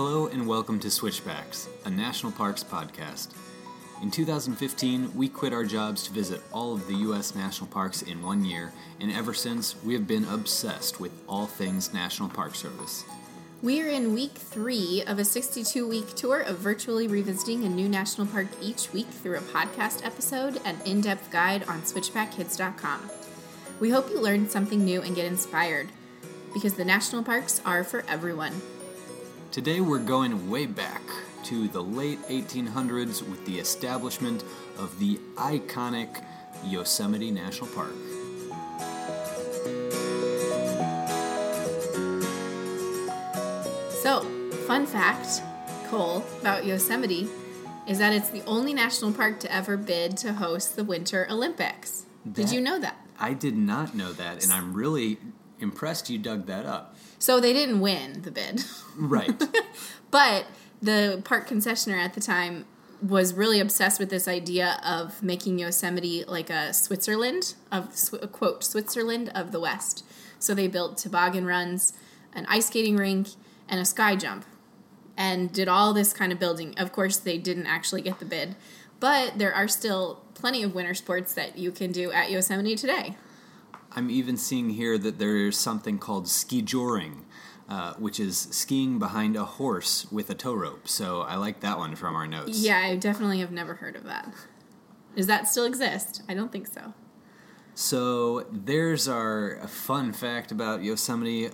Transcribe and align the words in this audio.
Hello 0.00 0.28
and 0.28 0.46
welcome 0.46 0.78
to 0.78 0.92
Switchbacks, 0.92 1.68
a 1.84 1.90
National 1.90 2.30
Parks 2.30 2.62
podcast. 2.62 3.30
In 4.00 4.12
2015, 4.12 5.12
we 5.16 5.28
quit 5.28 5.52
our 5.52 5.64
jobs 5.64 6.04
to 6.04 6.12
visit 6.12 6.40
all 6.52 6.72
of 6.72 6.86
the 6.86 6.94
U.S. 6.98 7.34
national 7.34 7.68
parks 7.68 8.02
in 8.02 8.22
one 8.22 8.44
year, 8.44 8.72
and 9.00 9.10
ever 9.10 9.34
since, 9.34 9.74
we 9.82 9.94
have 9.94 10.06
been 10.06 10.24
obsessed 10.26 11.00
with 11.00 11.10
all 11.26 11.48
things 11.48 11.92
National 11.92 12.28
Park 12.28 12.54
Service. 12.54 13.04
We're 13.60 13.88
in 13.88 14.14
week 14.14 14.34
three 14.34 15.02
of 15.04 15.18
a 15.18 15.24
62 15.24 15.88
week 15.88 16.14
tour 16.14 16.42
of 16.42 16.58
virtually 16.58 17.08
revisiting 17.08 17.64
a 17.64 17.68
new 17.68 17.88
national 17.88 18.28
park 18.28 18.46
each 18.62 18.92
week 18.92 19.08
through 19.08 19.38
a 19.38 19.40
podcast 19.40 20.06
episode 20.06 20.60
and 20.64 20.80
in 20.86 21.00
depth 21.00 21.32
guide 21.32 21.64
on 21.64 21.82
switchbackkids.com. 21.82 23.10
We 23.80 23.90
hope 23.90 24.10
you 24.10 24.20
learned 24.20 24.52
something 24.52 24.84
new 24.84 25.02
and 25.02 25.16
get 25.16 25.24
inspired 25.24 25.88
because 26.54 26.74
the 26.74 26.84
national 26.84 27.24
parks 27.24 27.60
are 27.64 27.82
for 27.82 28.04
everyone. 28.06 28.62
Today, 29.58 29.80
we're 29.80 29.98
going 29.98 30.48
way 30.48 30.66
back 30.66 31.02
to 31.42 31.66
the 31.66 31.82
late 31.82 32.22
1800s 32.28 33.28
with 33.28 33.44
the 33.44 33.58
establishment 33.58 34.44
of 34.78 34.96
the 35.00 35.16
iconic 35.34 36.22
Yosemite 36.64 37.32
National 37.32 37.66
Park. 37.70 37.90
So, 44.00 44.20
fun 44.68 44.86
fact, 44.86 45.42
Cole, 45.90 46.22
about 46.40 46.64
Yosemite 46.64 47.28
is 47.88 47.98
that 47.98 48.12
it's 48.12 48.30
the 48.30 48.44
only 48.44 48.72
national 48.72 49.12
park 49.12 49.40
to 49.40 49.52
ever 49.52 49.76
bid 49.76 50.16
to 50.18 50.34
host 50.34 50.76
the 50.76 50.84
Winter 50.84 51.26
Olympics. 51.28 52.06
Did 52.30 52.52
you 52.52 52.60
know 52.60 52.78
that? 52.78 53.04
I 53.18 53.34
did 53.34 53.56
not 53.56 53.92
know 53.92 54.12
that, 54.12 54.44
and 54.44 54.52
I'm 54.52 54.72
really 54.72 55.18
impressed 55.60 56.10
you 56.10 56.18
dug 56.18 56.46
that 56.46 56.66
up. 56.66 56.96
So 57.18 57.40
they 57.40 57.52
didn't 57.52 57.80
win 57.80 58.22
the 58.22 58.30
bid. 58.30 58.64
Right. 58.96 59.40
But 60.10 60.46
the 60.82 61.20
park 61.24 61.48
concessionaire 61.48 62.02
at 62.02 62.14
the 62.14 62.20
time 62.20 62.64
was 63.00 63.32
really 63.34 63.60
obsessed 63.60 64.00
with 64.00 64.10
this 64.10 64.26
idea 64.26 64.80
of 64.84 65.22
making 65.22 65.58
Yosemite 65.58 66.24
like 66.26 66.50
a 66.50 66.72
Switzerland 66.72 67.54
of 67.70 67.94
quote 68.32 68.64
Switzerland 68.64 69.30
of 69.34 69.52
the 69.52 69.60
West. 69.60 70.04
So 70.38 70.54
they 70.54 70.66
built 70.66 70.98
toboggan 70.98 71.46
runs, 71.46 71.92
an 72.32 72.46
ice 72.48 72.66
skating 72.66 72.96
rink, 72.96 73.28
and 73.68 73.80
a 73.80 73.84
sky 73.84 74.16
jump, 74.16 74.44
and 75.16 75.52
did 75.52 75.68
all 75.68 75.92
this 75.92 76.12
kind 76.12 76.32
of 76.32 76.38
building. 76.38 76.74
Of 76.76 76.92
course, 76.92 77.18
they 77.18 77.38
didn't 77.38 77.66
actually 77.66 78.02
get 78.02 78.18
the 78.18 78.24
bid, 78.24 78.56
but 78.98 79.38
there 79.38 79.54
are 79.54 79.68
still 79.68 80.22
plenty 80.34 80.62
of 80.62 80.74
winter 80.74 80.94
sports 80.94 81.34
that 81.34 81.58
you 81.58 81.70
can 81.70 81.92
do 81.92 82.10
at 82.12 82.30
Yosemite 82.30 82.76
today. 82.76 83.16
I'm 83.98 84.10
even 84.10 84.36
seeing 84.36 84.70
here 84.70 84.96
that 84.96 85.18
there's 85.18 85.58
something 85.58 85.98
called 85.98 86.28
ski 86.28 86.62
joring, 86.62 87.26
uh, 87.68 87.94
which 87.94 88.20
is 88.20 88.38
skiing 88.52 89.00
behind 89.00 89.34
a 89.34 89.44
horse 89.44 90.06
with 90.12 90.30
a 90.30 90.36
tow 90.36 90.54
rope. 90.54 90.86
So 90.86 91.22
I 91.22 91.34
like 91.34 91.58
that 91.60 91.78
one 91.78 91.96
from 91.96 92.14
our 92.14 92.28
notes. 92.28 92.60
Yeah, 92.60 92.78
I 92.78 92.94
definitely 92.94 93.40
have 93.40 93.50
never 93.50 93.74
heard 93.74 93.96
of 93.96 94.04
that. 94.04 94.32
Does 95.16 95.26
that 95.26 95.48
still 95.48 95.64
exist? 95.64 96.22
I 96.28 96.34
don't 96.34 96.52
think 96.52 96.68
so. 96.68 96.94
So 97.74 98.46
there's 98.52 99.08
our 99.08 99.66
fun 99.66 100.12
fact 100.12 100.52
about 100.52 100.84
Yosemite. 100.84 101.48
Uh, 101.48 101.50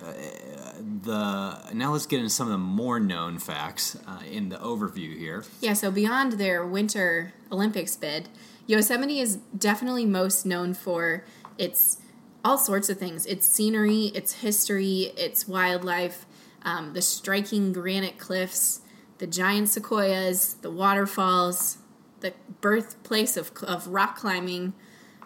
the 1.01 1.73
now 1.73 1.93
let's 1.93 2.05
get 2.05 2.17
into 2.17 2.29
some 2.29 2.45
of 2.45 2.51
the 2.51 2.59
more 2.59 2.99
known 2.99 3.39
facts 3.39 3.97
uh, 4.07 4.19
in 4.29 4.49
the 4.49 4.57
overview 4.57 5.17
here. 5.17 5.45
Yeah, 5.61 5.73
so 5.73 5.89
beyond 5.89 6.33
their 6.33 6.63
Winter 6.63 7.33
Olympics 7.51 7.95
bid, 7.95 8.29
Yosemite 8.67 9.19
is 9.19 9.37
definitely 9.57 10.05
most 10.05 10.45
known 10.45 10.75
for 10.75 11.25
its 11.57 12.01
all 12.45 12.59
sorts 12.59 12.89
of 12.89 12.97
things 12.99 13.25
its 13.25 13.47
scenery, 13.47 14.05
its 14.13 14.33
history, 14.35 15.11
its 15.17 15.47
wildlife, 15.47 16.25
um, 16.61 16.93
the 16.93 17.01
striking 17.01 17.73
granite 17.73 18.19
cliffs, 18.19 18.81
the 19.17 19.27
giant 19.27 19.67
sequoias, 19.67 20.53
the 20.61 20.69
waterfalls, 20.69 21.79
the 22.19 22.33
birthplace 22.61 23.35
of, 23.35 23.51
of 23.63 23.87
rock 23.87 24.15
climbing, 24.15 24.73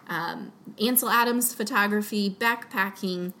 um, 0.08 0.52
Ansel 0.80 1.10
Adams 1.10 1.52
photography, 1.52 2.30
backpacking, 2.30 3.34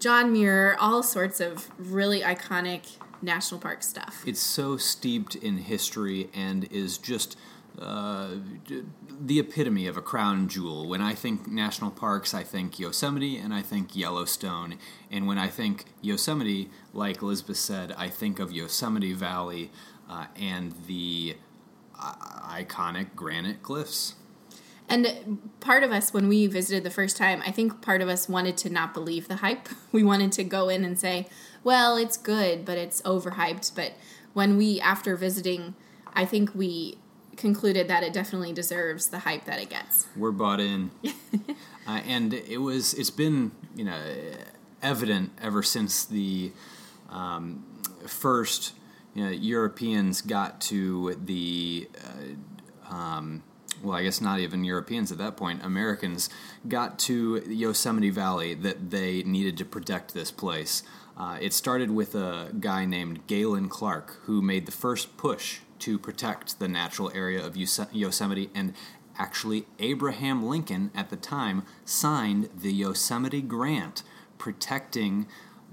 John 0.00 0.32
Muir, 0.32 0.76
all 0.80 1.02
sorts 1.02 1.38
of 1.38 1.70
really 1.78 2.22
iconic 2.22 2.96
national 3.20 3.60
park 3.60 3.82
stuff. 3.82 4.24
It's 4.26 4.40
so 4.40 4.76
steeped 4.78 5.36
in 5.36 5.58
history 5.58 6.28
and 6.34 6.64
is 6.72 6.98
just 6.98 7.36
uh, 7.78 8.28
the 9.20 9.38
epitome 9.38 9.86
of 9.86 9.96
a 9.96 10.02
crown 10.02 10.48
jewel. 10.48 10.88
When 10.88 11.00
I 11.00 11.14
think 11.14 11.48
national 11.48 11.90
parks, 11.90 12.34
I 12.34 12.42
think 12.42 12.78
Yosemite 12.78 13.36
and 13.36 13.54
I 13.54 13.62
think 13.62 13.96
Yellowstone. 13.96 14.76
And 15.10 15.26
when 15.26 15.38
I 15.38 15.48
think 15.48 15.86
Yosemite, 16.00 16.70
like 16.92 17.22
Elizabeth 17.22 17.56
said, 17.56 17.92
I 17.96 18.08
think 18.08 18.38
of 18.38 18.52
Yosemite 18.52 19.12
Valley 19.12 19.70
uh, 20.08 20.26
and 20.36 20.74
the 20.86 21.36
uh, 21.98 22.12
iconic 22.50 23.14
granite 23.14 23.62
cliffs. 23.62 24.14
And 24.88 25.40
part 25.60 25.84
of 25.84 25.90
us, 25.90 26.12
when 26.12 26.28
we 26.28 26.46
visited 26.46 26.84
the 26.84 26.90
first 26.90 27.16
time, 27.16 27.42
I 27.46 27.50
think 27.50 27.80
part 27.80 28.02
of 28.02 28.08
us 28.08 28.28
wanted 28.28 28.58
to 28.58 28.70
not 28.70 28.92
believe 28.92 29.28
the 29.28 29.36
hype. 29.36 29.68
We 29.92 30.02
wanted 30.02 30.32
to 30.32 30.44
go 30.44 30.68
in 30.68 30.84
and 30.84 30.98
say, 30.98 31.28
well, 31.62 31.96
it's 31.96 32.16
good, 32.16 32.64
but 32.64 32.78
it's 32.78 33.00
overhyped. 33.02 33.74
But 33.74 33.92
when 34.32 34.56
we, 34.56 34.80
after 34.80 35.16
visiting, 35.16 35.74
I 36.14 36.24
think 36.24 36.54
we 36.54 36.98
concluded 37.36 37.88
that 37.88 38.02
it 38.02 38.12
definitely 38.12 38.52
deserves 38.52 39.08
the 39.08 39.20
hype 39.20 39.44
that 39.46 39.60
it 39.60 39.70
gets. 39.70 40.06
We're 40.16 40.32
bought 40.32 40.60
in, 40.60 40.90
uh, 41.86 42.00
and 42.06 42.34
it 42.34 42.58
was. 42.58 42.94
It's 42.94 43.10
been 43.10 43.52
you 43.74 43.84
know 43.84 44.00
evident 44.82 45.32
ever 45.40 45.62
since 45.62 46.04
the 46.04 46.52
um, 47.10 47.64
first 48.06 48.72
you 49.14 49.24
know, 49.24 49.30
Europeans 49.30 50.22
got 50.22 50.60
to 50.62 51.14
the. 51.24 51.88
Uh, 52.90 52.94
um, 52.94 53.42
well, 53.82 53.96
I 53.96 54.04
guess 54.04 54.20
not 54.20 54.38
even 54.38 54.64
Europeans 54.64 55.10
at 55.10 55.18
that 55.18 55.36
point. 55.36 55.64
Americans 55.64 56.28
got 56.68 56.98
to 57.00 57.42
Yosemite 57.48 58.10
Valley 58.10 58.54
that 58.54 58.90
they 58.90 59.22
needed 59.24 59.58
to 59.58 59.64
protect 59.64 60.14
this 60.14 60.30
place. 60.30 60.84
Uh, 61.16 61.38
it 61.40 61.52
started 61.52 61.90
with 61.90 62.14
a 62.14 62.50
guy 62.60 62.84
named 62.84 63.26
Galen 63.26 63.68
Clark 63.68 64.18
who 64.24 64.40
made 64.40 64.66
the 64.66 64.72
first 64.72 65.16
push 65.16 65.60
to 65.82 65.98
protect 65.98 66.58
the 66.58 66.68
natural 66.68 67.10
area 67.14 67.44
of 67.44 67.56
Yosemite, 67.56 68.50
and 68.54 68.74
actually, 69.18 69.66
Abraham 69.78 70.44
Lincoln 70.44 70.90
at 70.94 71.10
the 71.10 71.16
time 71.16 71.64
signed 71.84 72.48
the 72.56 72.72
Yosemite 72.72 73.42
Grant 73.42 74.02
protecting 74.38 75.26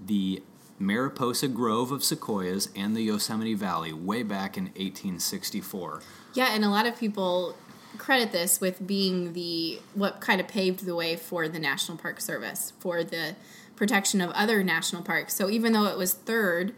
the 0.04 0.42
Mariposa 0.80 1.48
Grove 1.48 1.92
of 1.92 2.04
sequoias 2.04 2.70
and 2.76 2.96
the 2.96 3.02
Yosemite 3.02 3.54
Valley 3.54 3.94
way 3.94 4.24
back 4.24 4.58
in 4.58 4.66
1864. 4.66 6.02
Yeah, 6.34 6.54
and 6.54 6.64
a 6.64 6.70
lot 6.70 6.88
of 6.88 6.98
people 6.98 7.56
credit 7.98 8.32
this 8.32 8.62
with 8.62 8.86
being 8.86 9.34
the 9.34 9.80
what 9.94 10.22
kind 10.22 10.40
of 10.40 10.48
paved 10.48 10.86
the 10.86 10.96
way 10.96 11.16
for 11.16 11.48
the 11.48 11.60
National 11.60 11.98
Park 11.98 12.22
Service 12.22 12.74
for 12.80 13.04
the 13.04 13.36
protection 13.76 14.22
of 14.22 14.30
other 14.32 14.64
national 14.64 15.04
parks. 15.04 15.34
So 15.34 15.50
even 15.50 15.74
though 15.74 15.86
it 15.86 15.98
was 15.98 16.14
third, 16.14 16.74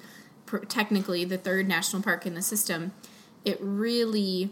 pr- 0.45 0.59
technically 0.59 1.25
the 1.25 1.37
third 1.37 1.67
national 1.67 2.01
park 2.01 2.25
in 2.25 2.33
the 2.33 2.41
system, 2.41 2.93
it 3.45 3.57
really 3.61 4.51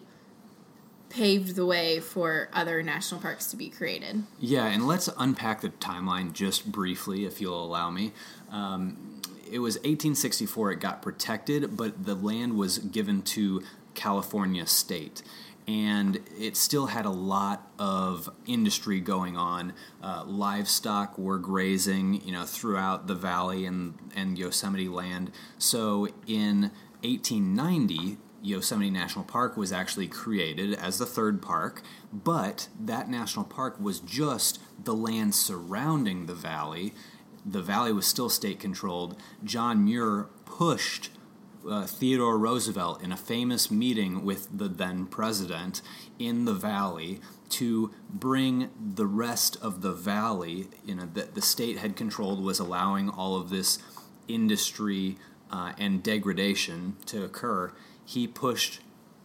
paved 1.09 1.55
the 1.55 1.65
way 1.65 1.99
for 1.99 2.49
other 2.53 2.83
national 2.83 3.19
parks 3.19 3.47
to 3.47 3.57
be 3.57 3.69
created. 3.69 4.23
Yeah, 4.39 4.67
and 4.67 4.87
let's 4.87 5.09
unpack 5.17 5.61
the 5.61 5.69
timeline 5.69 6.33
just 6.33 6.71
briefly, 6.71 7.25
if 7.25 7.41
you'll 7.41 7.63
allow 7.63 7.89
me. 7.89 8.11
Um, 8.51 9.21
it 9.51 9.59
was 9.59 9.75
1864, 9.77 10.73
it 10.73 10.79
got 10.79 11.01
protected, 11.01 11.75
but 11.75 12.05
the 12.05 12.15
land 12.15 12.55
was 12.55 12.77
given 12.77 13.23
to 13.23 13.63
California 13.95 14.65
State. 14.67 15.23
And 15.67 16.19
it 16.39 16.57
still 16.57 16.87
had 16.87 17.05
a 17.05 17.11
lot 17.11 17.67
of 17.77 18.29
industry 18.47 18.99
going 18.99 19.37
on. 19.37 19.73
Uh, 20.01 20.23
livestock 20.25 21.17
were 21.17 21.37
grazing, 21.37 22.25
you 22.25 22.31
know, 22.31 22.43
throughout 22.43 23.05
the 23.05 23.13
valley 23.13 23.65
and, 23.65 23.95
and 24.15 24.37
Yosemite 24.37 24.87
land. 24.87 25.31
So 25.59 26.07
in 26.25 26.71
1890, 27.03 28.17
Yosemite 28.41 28.89
National 28.89 29.25
Park 29.25 29.57
was 29.57 29.71
actually 29.71 30.07
created 30.07 30.73
as 30.73 30.97
the 30.97 31.05
third 31.05 31.41
park, 31.41 31.81
but 32.11 32.69
that 32.79 33.09
national 33.09 33.45
park 33.45 33.79
was 33.79 33.99
just 33.99 34.59
the 34.83 34.93
land 34.93 35.35
surrounding 35.35 36.25
the 36.25 36.33
valley. 36.33 36.93
The 37.45 37.61
valley 37.61 37.91
was 37.91 38.07
still 38.07 38.29
state 38.29 38.59
controlled. 38.59 39.17
John 39.43 39.83
Muir 39.83 40.27
pushed 40.45 41.09
uh, 41.69 41.85
Theodore 41.85 42.37
Roosevelt 42.37 43.01
in 43.03 43.11
a 43.11 43.17
famous 43.17 43.69
meeting 43.69 44.23
with 44.23 44.47
the 44.55 44.67
then 44.67 45.05
president 45.05 45.81
in 46.17 46.45
the 46.45 46.53
valley 46.53 47.19
to 47.49 47.91
bring 48.09 48.69
the 48.79 49.07
rest 49.07 49.57
of 49.61 49.81
the 49.81 49.91
valley, 49.91 50.67
you 50.85 50.95
know, 50.95 51.09
that 51.13 51.35
the 51.35 51.41
state 51.41 51.79
had 51.79 51.95
controlled 51.95 52.43
was 52.43 52.59
allowing 52.59 53.09
all 53.09 53.35
of 53.35 53.49
this 53.49 53.79
industry 54.27 55.17
uh, 55.51 55.73
and 55.77 56.03
degradation 56.03 56.95
to 57.07 57.23
occur. 57.23 57.73
He 58.13 58.25
pushed 58.25 58.79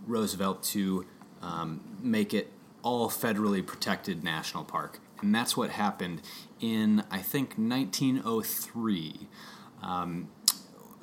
Roosevelt 0.06 0.62
to 0.74 1.06
um, 1.40 1.80
make 2.02 2.34
it 2.34 2.52
all 2.82 3.08
federally 3.08 3.64
protected 3.66 4.22
national 4.22 4.64
park. 4.64 5.00
And 5.22 5.34
that's 5.34 5.56
what 5.56 5.70
happened 5.70 6.20
in, 6.60 7.02
I 7.10 7.20
think, 7.32 7.54
1903. 7.56 9.26
Um, 9.82 10.28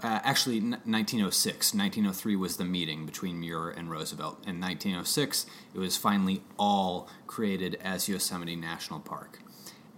Uh, 0.03 0.19
actually, 0.23 0.57
n- 0.57 0.81
1906. 0.85 1.75
1903 1.75 2.35
was 2.35 2.57
the 2.57 2.65
meeting 2.65 3.05
between 3.05 3.39
Muir 3.39 3.69
and 3.69 3.91
Roosevelt. 3.91 4.37
In 4.47 4.59
1906, 4.59 5.45
it 5.75 5.79
was 5.79 5.95
finally 5.95 6.41
all 6.57 7.07
created 7.27 7.77
as 7.83 8.09
Yosemite 8.09 8.55
National 8.55 8.99
Park. 8.99 9.40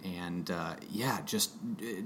And 0.04 0.50
uh, 0.50 0.74
yeah, 0.90 1.20
just 1.24 1.52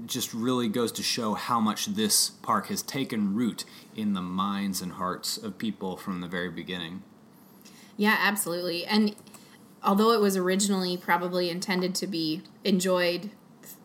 just 0.05 0.33
really 0.33 0.69
goes 0.69 0.91
to 0.93 1.03
show 1.03 1.33
how 1.33 1.59
much 1.59 1.87
this 1.87 2.29
park 2.29 2.67
has 2.67 2.81
taken 2.81 3.35
root 3.35 3.65
in 3.93 4.13
the 4.13 4.21
minds 4.21 4.81
and 4.81 4.93
hearts 4.93 5.37
of 5.37 5.57
people 5.57 5.97
from 5.97 6.21
the 6.21 6.27
very 6.27 6.49
beginning. 6.49 7.03
Yeah, 7.97 8.15
absolutely. 8.17 8.85
And 8.85 9.15
although 9.83 10.13
it 10.13 10.21
was 10.21 10.37
originally 10.37 10.95
probably 10.95 11.49
intended 11.49 11.93
to 11.95 12.07
be 12.07 12.41
enjoyed, 12.63 13.31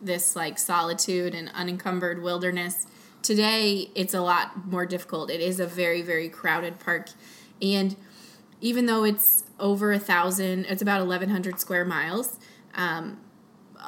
this 0.01 0.35
like 0.35 0.57
solitude 0.57 1.35
and 1.35 1.51
unencumbered 1.53 2.21
wilderness, 2.21 2.87
today 3.21 3.89
it's 3.95 4.13
a 4.13 4.21
lot 4.21 4.65
more 4.67 4.85
difficult. 4.85 5.29
It 5.29 5.41
is 5.41 5.59
a 5.59 5.67
very, 5.67 6.01
very 6.01 6.29
crowded 6.29 6.79
park. 6.79 7.09
And 7.61 7.95
even 8.61 8.85
though 8.85 9.03
it's 9.03 9.43
over 9.59 9.91
a 9.91 9.99
thousand, 9.99 10.65
it's 10.65 10.81
about 10.81 11.01
1,100 11.01 11.59
square 11.59 11.85
miles. 11.85 12.39
Um, 12.73 13.19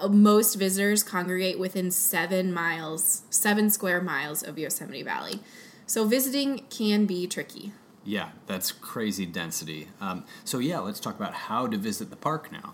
most 0.09 0.55
visitors 0.55 1.03
congregate 1.03 1.59
within 1.59 1.91
seven 1.91 2.53
miles, 2.53 3.23
seven 3.29 3.69
square 3.69 4.01
miles 4.01 4.43
of 4.43 4.57
Yosemite 4.57 5.03
Valley. 5.03 5.39
So 5.85 6.05
visiting 6.05 6.65
can 6.69 7.05
be 7.05 7.27
tricky. 7.27 7.71
Yeah, 8.07 8.29
that's 8.45 8.71
crazy 8.71 9.25
density. 9.25 9.89
Um, 9.99 10.23
so, 10.45 10.59
yeah, 10.59 10.79
let's 10.79 11.01
talk 11.01 11.17
about 11.17 11.33
how 11.33 11.67
to 11.67 11.77
visit 11.77 12.09
the 12.09 12.15
park 12.15 12.49
now. 12.53 12.73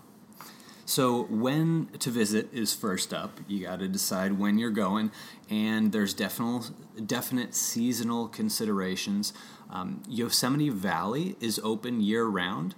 So, 0.86 1.24
when 1.24 1.88
to 1.98 2.10
visit 2.10 2.52
is 2.52 2.72
first 2.72 3.12
up. 3.12 3.40
You 3.48 3.66
got 3.66 3.80
to 3.80 3.88
decide 3.88 4.38
when 4.38 4.58
you're 4.58 4.70
going, 4.70 5.10
and 5.50 5.90
there's 5.90 6.14
definite, 6.14 6.70
definite 7.04 7.52
seasonal 7.56 8.28
considerations. 8.28 9.32
Um, 9.70 10.04
Yosemite 10.08 10.68
Valley 10.68 11.34
is 11.40 11.60
open 11.64 12.00
year 12.00 12.26
round, 12.26 12.76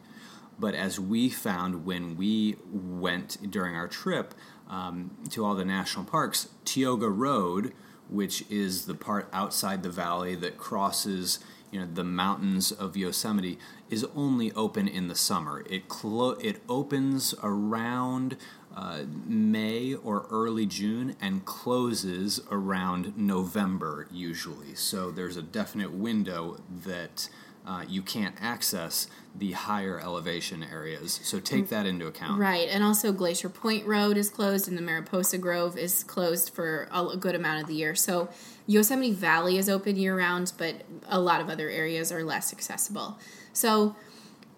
but 0.58 0.74
as 0.74 0.98
we 0.98 1.28
found 1.28 1.84
when 1.84 2.16
we 2.16 2.56
went 2.70 3.50
during 3.50 3.74
our 3.76 3.88
trip 3.88 4.34
um, 4.68 5.16
to 5.30 5.44
all 5.44 5.54
the 5.54 5.64
national 5.64 6.04
parks, 6.04 6.48
Tioga 6.64 7.08
Road, 7.08 7.72
which 8.08 8.44
is 8.50 8.86
the 8.86 8.94
part 8.94 9.28
outside 9.32 9.82
the 9.82 9.90
valley 9.90 10.34
that 10.36 10.56
crosses 10.58 11.38
you 11.70 11.80
know 11.80 11.88
the 11.92 12.04
mountains 12.04 12.70
of 12.72 12.96
Yosemite, 12.96 13.58
is 13.90 14.06
only 14.14 14.52
open 14.52 14.88
in 14.88 15.08
the 15.08 15.14
summer. 15.14 15.64
It 15.68 15.88
clo- 15.88 16.38
it 16.40 16.62
opens 16.68 17.34
around 17.42 18.36
uh, 18.76 19.04
May 19.26 19.94
or 19.94 20.26
early 20.30 20.66
June 20.66 21.16
and 21.20 21.44
closes 21.44 22.40
around 22.50 23.16
November 23.16 24.06
usually. 24.12 24.74
So 24.74 25.10
there's 25.10 25.36
a 25.36 25.42
definite 25.42 25.92
window 25.92 26.58
that 26.84 27.28
uh, 27.66 27.84
you 27.88 28.02
can't 28.02 28.34
access 28.40 29.08
the 29.34 29.52
higher 29.52 30.00
elevation 30.00 30.62
areas. 30.62 31.20
So 31.22 31.40
take 31.40 31.68
that 31.68 31.84
into 31.84 32.06
account. 32.06 32.40
Right, 32.40 32.68
and 32.70 32.82
also 32.82 33.12
Glacier 33.12 33.48
Point 33.48 33.86
Road 33.86 34.16
is 34.16 34.30
closed, 34.30 34.68
and 34.68 34.78
the 34.78 34.82
Mariposa 34.82 35.36
Grove 35.36 35.76
is 35.76 36.04
closed 36.04 36.50
for 36.54 36.88
a 36.92 37.16
good 37.16 37.34
amount 37.34 37.62
of 37.62 37.68
the 37.68 37.74
year. 37.74 37.94
So 37.94 38.28
Yosemite 38.66 39.12
Valley 39.12 39.58
is 39.58 39.68
open 39.68 39.96
year 39.96 40.16
round, 40.16 40.52
but 40.56 40.82
a 41.08 41.20
lot 41.20 41.40
of 41.40 41.48
other 41.50 41.68
areas 41.68 42.10
are 42.10 42.24
less 42.24 42.52
accessible. 42.52 43.18
So 43.52 43.96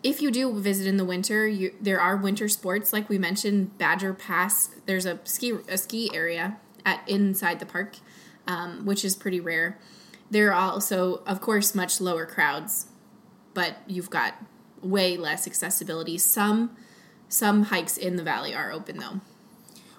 if 0.03 0.23
you 0.23 0.31
do 0.31 0.59
visit 0.61 0.87
in 0.87 0.97
the 0.97 1.05
winter, 1.05 1.47
you, 1.49 1.75
there 1.81 2.01
are 2.01 2.17
winter 2.17 2.49
sports 2.49 2.93
like 2.93 3.09
we 3.09 3.19
mentioned. 3.19 3.77
Badger 3.79 4.15
Pass, 4.15 4.71
there's 4.87 5.07
a 5.07 5.19
ski 5.25 5.55
a 5.69 5.77
ski 5.77 6.11
area 6.15 6.59
at 6.85 7.07
inside 7.09 7.59
the 7.59 7.67
park, 7.67 7.97
um, 8.47 8.85
which 8.87 9.05
is 9.05 9.17
pretty 9.17 9.41
rare. 9.41 9.79
There 10.31 10.53
are 10.53 10.73
also, 10.73 11.23
of 11.27 11.41
course, 11.41 11.75
much 11.75 12.01
lower 12.01 12.27
crowds, 12.27 12.88
but 13.59 13.75
you've 13.89 14.09
got 14.09 14.35
way 14.83 15.17
less 15.17 15.45
accessibility. 15.49 16.17
Some 16.17 16.77
some 17.29 17.65
hikes 17.65 17.97
in 17.97 18.15
the 18.15 18.23
valley 18.23 18.55
are 18.55 18.71
open 18.71 18.99
though. 18.99 19.21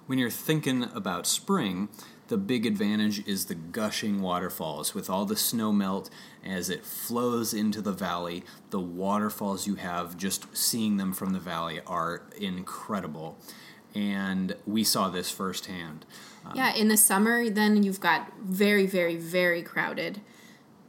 When 0.07 0.17
you're 0.17 0.29
thinking 0.29 0.83
about 0.95 1.27
spring, 1.27 1.89
the 2.29 2.37
big 2.37 2.65
advantage 2.65 3.27
is 3.27 3.47
the 3.47 3.55
gushing 3.55 4.21
waterfalls 4.21 4.95
with 4.95 5.09
all 5.09 5.25
the 5.25 5.35
snow 5.35 5.73
melt 5.73 6.09
as 6.41 6.69
it 6.69 6.85
flows 6.85 7.53
into 7.53 7.81
the 7.81 7.91
valley. 7.91 8.45
The 8.69 8.79
waterfalls 8.79 9.67
you 9.67 9.75
have, 9.75 10.15
just 10.15 10.55
seeing 10.55 10.95
them 10.95 11.11
from 11.11 11.33
the 11.33 11.39
valley, 11.39 11.81
are 11.85 12.21
incredible. 12.39 13.37
And 13.93 14.55
we 14.65 14.85
saw 14.85 15.09
this 15.09 15.29
firsthand. 15.29 16.05
Um, 16.45 16.53
yeah, 16.55 16.73
in 16.73 16.87
the 16.87 16.95
summer, 16.95 17.49
then 17.49 17.83
you've 17.83 17.99
got 17.99 18.31
very, 18.41 18.85
very, 18.85 19.17
very 19.17 19.61
crowded, 19.61 20.21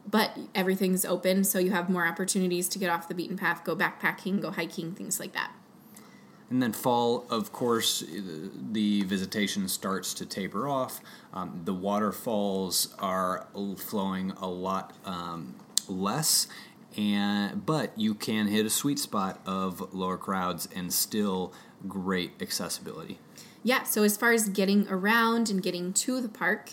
but 0.09 0.37
everything's 0.55 1.05
open, 1.05 1.45
so 1.45 1.59
you 1.59 1.71
have 1.71 1.89
more 1.89 2.07
opportunities 2.07 2.69
to 2.69 2.79
get 2.79 2.91
off 2.91 3.09
the 3.09 3.15
beaten 3.15 3.37
path, 3.37 3.65
go 3.65 3.77
backpacking, 3.77 4.41
go 4.41 4.51
hiking, 4.51 4.93
things 4.93 5.21
like 5.21 5.33
that. 5.33 5.53
And 6.49 6.61
then 6.61 6.73
fall, 6.73 7.27
of 7.31 7.53
course, 7.53 8.05
the 8.73 9.03
visitation 9.03 9.69
starts 9.69 10.13
to 10.15 10.27
taper 10.27 10.67
off. 10.67 11.01
Um, 11.33 11.61
the 11.65 11.73
waterfalls 11.75 12.93
are 12.99 13.47
flowing 13.77 14.33
a 14.33 14.49
lot 14.49 14.93
um, 15.05 15.55
less, 15.89 16.49
and 16.97 17.65
but 17.65 17.97
you 17.97 18.15
can 18.15 18.49
hit 18.49 18.67
a 18.67 18.71
sweet 18.71 18.99
spot 18.99 19.41
of 19.47 19.95
lower 19.95 20.17
crowds 20.17 20.69
and 20.75 20.93
still 20.93 21.53
great 21.87 22.33
accessibility. 22.43 23.21
Yeah. 23.63 23.85
So 23.85 24.03
as 24.03 24.17
far 24.17 24.33
as 24.33 24.49
getting 24.49 24.89
around 24.89 25.51
and 25.51 25.63
getting 25.63 25.93
to 25.93 26.21
the 26.21 26.29
park, 26.29 26.73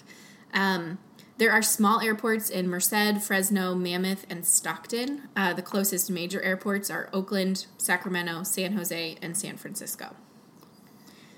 um, 0.54 0.98
there 1.38 1.52
are 1.52 1.62
small 1.62 2.02
airports 2.02 2.50
in 2.50 2.68
Merced, 2.68 3.22
Fresno, 3.22 3.76
Mammoth, 3.76 4.26
and 4.30 4.44
Stockton. 4.46 5.30
Uh, 5.36 5.54
the 5.54 5.62
closest 5.62 6.10
major 6.10 6.42
airports 6.42 6.90
are 6.90 7.10
Oakland, 7.14 7.68
Sacramento, 7.78 8.44
San 8.44 8.74
Jose, 8.74 9.18
and 9.22 9.38
San 9.38 9.58
Francisco. 9.58 10.16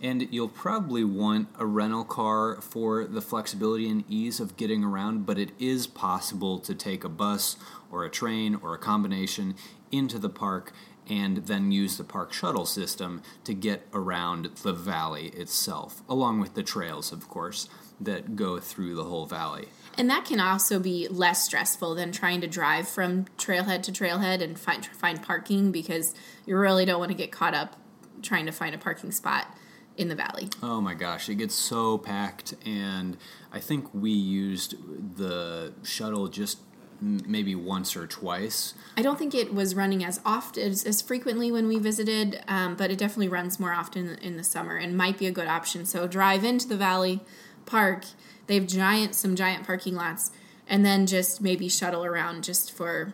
And 0.01 0.27
you'll 0.31 0.47
probably 0.47 1.03
want 1.03 1.49
a 1.57 1.65
rental 1.65 2.05
car 2.05 2.61
for 2.61 3.03
the 3.03 3.21
flexibility 3.21 3.89
and 3.89 4.05
ease 4.09 4.39
of 4.39 4.55
getting 4.55 4.85
around, 4.85 5.25
but 5.25 5.37
it 5.37 5.51
is 5.59 5.87
possible 5.87 6.59
to 6.59 6.73
take 6.73 7.03
a 7.03 7.09
bus 7.09 7.57
or 7.91 8.05
a 8.05 8.09
train 8.09 8.55
or 8.55 8.73
a 8.73 8.77
combination 8.77 9.55
into 9.91 10.17
the 10.17 10.29
park 10.29 10.71
and 11.09 11.37
then 11.47 11.71
use 11.71 11.97
the 11.97 12.03
park 12.03 12.31
shuttle 12.31 12.65
system 12.65 13.21
to 13.43 13.53
get 13.53 13.87
around 13.93 14.45
the 14.63 14.71
valley 14.71 15.27
itself, 15.29 16.01
along 16.07 16.39
with 16.39 16.53
the 16.53 16.63
trails, 16.63 17.11
of 17.11 17.27
course, 17.27 17.67
that 17.99 18.35
go 18.35 18.59
through 18.59 18.95
the 18.95 19.05
whole 19.05 19.25
valley. 19.25 19.67
And 19.99 20.09
that 20.09 20.23
can 20.23 20.39
also 20.39 20.79
be 20.79 21.09
less 21.09 21.43
stressful 21.43 21.93
than 21.93 22.13
trying 22.13 22.39
to 22.39 22.47
drive 22.47 22.87
from 22.87 23.25
trailhead 23.37 23.83
to 23.83 23.91
trailhead 23.91 24.41
and 24.41 24.57
find 24.57 24.85
find 24.85 25.21
parking 25.21 25.73
because 25.73 26.15
you 26.45 26.55
really 26.57 26.85
don't 26.85 26.99
want 26.99 27.11
to 27.11 27.17
get 27.17 27.33
caught 27.33 27.53
up 27.53 27.75
trying 28.21 28.45
to 28.45 28.53
find 28.53 28.73
a 28.73 28.77
parking 28.77 29.11
spot 29.11 29.53
in 29.97 30.07
the 30.07 30.15
valley. 30.15 30.47
Oh 30.63 30.79
my 30.79 30.93
gosh, 30.93 31.27
it 31.27 31.35
gets 31.35 31.53
so 31.53 31.97
packed 31.97 32.55
and 32.65 33.17
I 33.51 33.59
think 33.59 33.93
we 33.93 34.11
used 34.11 34.75
the 35.17 35.73
shuttle 35.83 36.29
just 36.29 36.59
maybe 37.01 37.55
once 37.55 37.95
or 37.95 38.07
twice. 38.07 38.73
I 38.97 39.01
don't 39.01 39.19
think 39.19 39.35
it 39.35 39.53
was 39.53 39.75
running 39.75 40.03
as 40.03 40.19
often 40.25 40.63
as, 40.63 40.85
as 40.85 41.01
frequently 41.01 41.51
when 41.51 41.67
we 41.67 41.77
visited, 41.77 42.41
um, 42.47 42.75
but 42.75 42.91
it 42.91 42.97
definitely 42.97 43.29
runs 43.29 43.59
more 43.59 43.73
often 43.73 44.17
in 44.19 44.37
the 44.37 44.43
summer 44.43 44.77
and 44.77 44.97
might 44.97 45.17
be 45.17 45.27
a 45.27 45.31
good 45.31 45.47
option. 45.47 45.85
So 45.85 46.07
drive 46.07 46.43
into 46.43 46.67
the 46.67 46.77
valley, 46.77 47.21
park. 47.65 48.05
They 48.47 48.55
have 48.55 48.67
giant 48.67 49.15
some 49.15 49.35
giant 49.35 49.65
parking 49.65 49.95
lots, 49.95 50.31
and 50.67 50.85
then 50.85 51.05
just 51.05 51.41
maybe 51.41 51.69
shuttle 51.69 52.05
around 52.05 52.43
just 52.43 52.71
for 52.71 53.13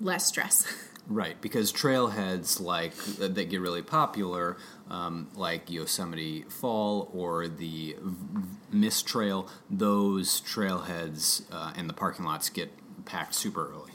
less 0.00 0.26
stress. 0.26 0.66
Right, 1.10 1.40
because 1.40 1.72
trailheads 1.72 2.60
like 2.60 2.94
that 3.16 3.34
get 3.34 3.60
really 3.60 3.82
popular, 3.82 4.56
um, 4.88 5.26
like 5.34 5.68
Yosemite 5.68 6.42
Fall 6.42 7.10
or 7.12 7.48
the 7.48 7.96
Mist 8.70 9.08
Trail, 9.08 9.48
those 9.68 10.40
trailheads 10.40 11.42
uh, 11.50 11.72
and 11.74 11.90
the 11.90 11.94
parking 11.94 12.24
lots 12.24 12.48
get 12.48 12.70
packed 13.06 13.34
super 13.34 13.72
early. 13.72 13.90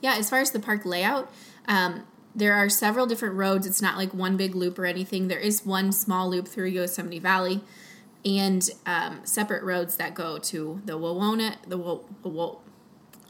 Yeah, 0.00 0.16
as 0.16 0.30
far 0.30 0.40
as 0.40 0.50
the 0.50 0.58
park 0.58 0.84
layout, 0.84 1.30
um, 1.68 2.02
there 2.34 2.54
are 2.54 2.68
several 2.68 3.06
different 3.06 3.36
roads. 3.36 3.64
It's 3.64 3.80
not 3.80 3.96
like 3.96 4.12
one 4.12 4.36
big 4.36 4.56
loop 4.56 4.80
or 4.80 4.84
anything. 4.86 5.28
There 5.28 5.38
is 5.38 5.64
one 5.64 5.92
small 5.92 6.28
loop 6.28 6.48
through 6.48 6.70
Yosemite 6.70 7.20
Valley 7.20 7.62
and 8.24 8.68
um, 8.86 9.20
separate 9.24 9.62
roads 9.64 9.96
that 9.96 10.14
go 10.14 10.38
to 10.38 10.80
the 10.84 10.98
Wawona, 10.98 11.56
the 11.66 11.76
Wo, 11.76 12.04
Wo, 12.22 12.60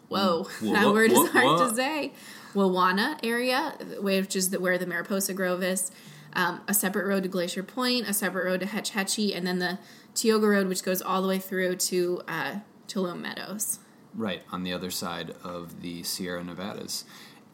whoa, 0.09 0.45
whoa, 0.61 0.73
that 0.73 0.89
word 0.93 1.13
is 1.13 1.31
hard 1.31 1.59
to 1.59 1.75
say. 1.75 2.13
Wawona 2.55 3.19
area, 3.23 3.75
which 3.99 4.37
is 4.37 4.51
the, 4.51 4.61
where 4.61 4.77
the 4.77 4.87
Mariposa 4.87 5.33
Grove 5.33 5.63
is. 5.63 5.91
Um, 6.35 6.63
a 6.67 6.75
separate 6.75 7.07
road 7.07 7.25
to 7.25 7.29
Glacier 7.29 7.63
Point, 7.63 8.09
a 8.09 8.15
separate 8.15 8.45
road 8.45 8.61
to 8.61 8.67
Hetch 8.67 8.91
Hetchy, 8.91 9.35
and 9.35 9.47
then 9.47 9.59
the 9.59 9.79
Tioga 10.15 10.47
Road, 10.47 10.67
which 10.67 10.83
goes 10.83 11.03
all 11.03 11.21
the 11.21 11.29
way 11.29 11.39
through 11.39 11.77
to 11.77 12.23
uh, 12.27 12.57
Tuolumne 12.89 13.21
Meadows. 13.21 13.79
Right, 14.15 14.43
on 14.51 14.63
the 14.63 14.73
other 14.73 14.91
side 14.91 15.35
of 15.43 15.83
the 15.83 16.03
Sierra 16.03 16.43
Nevadas. 16.45 17.05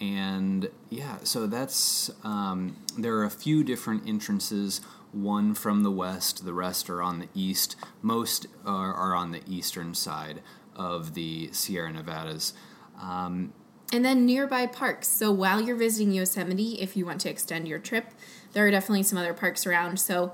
And 0.01 0.71
yeah, 0.91 1.19
so 1.25 1.47
that's, 1.47 2.11
um, 2.23 2.77
there 2.97 3.15
are 3.17 3.25
a 3.25 3.31
few 3.31 3.65
different 3.65 4.09
entrances, 4.09 4.81
one 5.13 5.55
from 5.55 5.83
the 5.83 5.91
west, 5.91 6.45
the 6.45 6.53
rest 6.53 6.89
are 6.91 7.03
on 7.03 7.19
the 7.19 7.29
east. 7.35 7.77
Most 8.03 8.47
are, 8.65 8.93
are 8.93 9.15
on 9.15 9.33
the 9.33 9.43
eastern 9.47 9.95
side 9.95 10.43
of 10.77 11.15
the 11.15 11.51
Sierra 11.53 11.93
Nevadas. 11.93 12.55
Um, 13.01 13.53
and 13.93 14.05
then 14.05 14.27
nearby 14.27 14.67
parks. 14.67 15.09
So 15.09 15.33
while 15.33 15.61
you're 15.61 15.77
visiting 15.77 16.13
Yosemite, 16.13 16.81
if 16.81 16.97
you 16.97 17.07
want 17.07 17.21
to 17.23 17.31
extend 17.31 17.67
your 17.67 17.79
trip, 17.79 18.13
there 18.53 18.67
are 18.67 18.71
definitely 18.71 19.03
some 19.03 19.19
other 19.19 19.35
parks 19.35 19.67
around. 19.67 19.99
So 19.99 20.33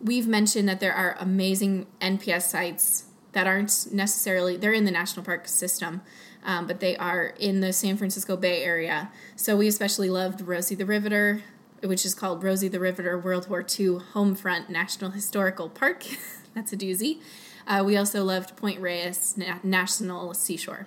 we've 0.00 0.26
mentioned 0.26 0.68
that 0.68 0.80
there 0.80 0.92
are 0.92 1.16
amazing 1.20 1.86
NPS 2.00 2.42
sites 2.42 3.04
that 3.32 3.46
aren't 3.46 3.92
necessarily 3.92 4.56
they're 4.56 4.72
in 4.72 4.86
the 4.86 4.90
national 4.90 5.24
park 5.24 5.46
system, 5.46 6.00
um, 6.44 6.66
but 6.66 6.80
they 6.80 6.96
are 6.96 7.34
in 7.38 7.60
the 7.60 7.72
San 7.72 7.96
Francisco 7.96 8.36
Bay 8.36 8.62
Area. 8.64 9.10
So 9.36 9.56
we 9.56 9.68
especially 9.68 10.10
loved 10.10 10.40
Rosie 10.40 10.74
the 10.74 10.86
Riveter, 10.86 11.42
which 11.82 12.04
is 12.04 12.14
called 12.14 12.42
Rosie 12.42 12.68
the 12.68 12.80
Riveter 12.80 13.18
World 13.18 13.48
War 13.48 13.60
II 13.60 13.98
Homefront 14.14 14.68
National 14.68 15.10
Historical 15.10 15.68
Park. 15.68 16.04
That's 16.54 16.72
a 16.72 16.76
doozy. 16.76 17.20
Uh, 17.66 17.82
we 17.84 17.96
also 17.96 18.24
loved 18.24 18.56
Point 18.56 18.80
Reyes 18.80 19.36
Na- 19.36 19.58
National 19.62 20.32
Seashore. 20.34 20.86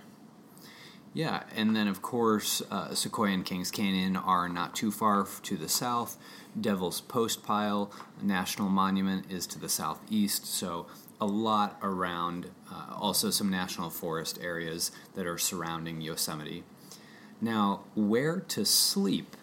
Yeah, 1.13 1.43
and 1.55 1.75
then 1.75 1.87
of 1.87 2.01
course, 2.01 2.61
uh, 2.69 2.93
Sequoia 2.93 3.31
and 3.31 3.45
Kings 3.45 3.71
Canyon 3.71 4.15
are 4.15 4.47
not 4.47 4.75
too 4.75 4.91
far 4.91 5.27
to 5.43 5.57
the 5.57 5.67
south. 5.67 6.17
Devil's 6.59 7.01
Postpile 7.01 7.91
National 8.21 8.69
Monument 8.69 9.25
is 9.29 9.47
to 9.47 9.59
the 9.59 9.69
southeast, 9.69 10.45
so 10.45 10.87
a 11.19 11.25
lot 11.25 11.77
around. 11.81 12.51
Uh, 12.71 12.93
also, 12.95 13.29
some 13.29 13.49
national 13.49 13.89
forest 13.89 14.39
areas 14.41 14.91
that 15.15 15.25
are 15.25 15.37
surrounding 15.37 16.01
Yosemite. 16.01 16.63
Now, 17.41 17.81
where 17.95 18.39
to 18.41 18.65
sleep? 18.65 19.35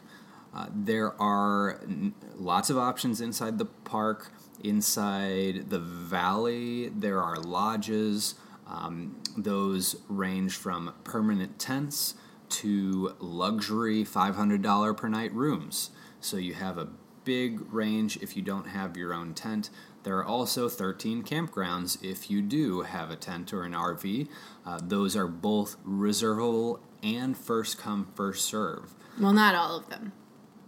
Uh, 0.57 0.67
there 0.75 1.21
are 1.21 1.81
n- 1.83 2.15
lots 2.35 2.71
of 2.71 2.79
options 2.79 3.21
inside 3.21 3.59
the 3.59 3.67
park. 3.67 4.33
Inside 4.65 5.69
the 5.69 5.79
valley, 5.79 6.89
there 6.89 7.23
are 7.23 7.37
lodges. 7.37 8.37
Um, 8.67 9.23
those 9.37 9.97
range 10.09 10.57
from 10.57 10.95
permanent 11.05 11.59
tents 11.59 12.15
to 12.49 13.15
luxury 13.21 14.03
$500 14.03 14.97
per 14.97 15.09
night 15.09 15.33
rooms. 15.35 15.91
So 16.21 16.39
you 16.39 16.55
have 16.55 16.79
a 16.79 16.89
big 17.25 17.73
range 17.73 18.17
if 18.23 18.35
you 18.35 18.43
don't 18.43 18.69
have 18.69 18.97
your 18.97 19.13
own 19.13 19.35
tent. 19.35 19.69
There 20.05 20.17
are 20.17 20.25
also 20.25 20.69
13 20.69 21.23
campgrounds 21.23 22.03
if 22.03 22.31
you 22.31 22.41
do 22.41 22.81
have 22.83 23.11
a 23.11 23.17
tent 23.17 23.53
or 23.53 23.65
an 23.65 23.73
RV. 23.73 24.29
Uh, 24.65 24.81
those 24.83 25.17
are 25.17 25.27
both 25.27 25.77
reservable 25.85 26.81
and 27.03 27.37
first 27.37 27.77
come, 27.77 28.07
first 28.15 28.47
serve. 28.47 28.95
Well, 29.21 29.33
not 29.33 29.55
all 29.55 29.77
of 29.77 29.91
them. 29.91 30.13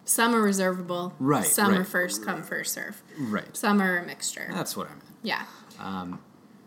Some 0.08 0.34
are 0.34 0.40
reservable. 0.40 1.12
Right, 1.18 1.44
Some 1.44 1.72
right. 1.72 1.80
are 1.80 1.84
first 1.84 2.24
come, 2.24 2.42
first 2.42 2.72
serve. 2.72 3.02
Right. 3.18 3.54
Some 3.56 3.82
are 3.82 3.98
a 3.98 4.06
mixture. 4.06 4.48
That's 4.52 4.74
what 4.76 4.86
I 4.86 4.90
meant. 4.90 5.02
yeah. 5.22 5.44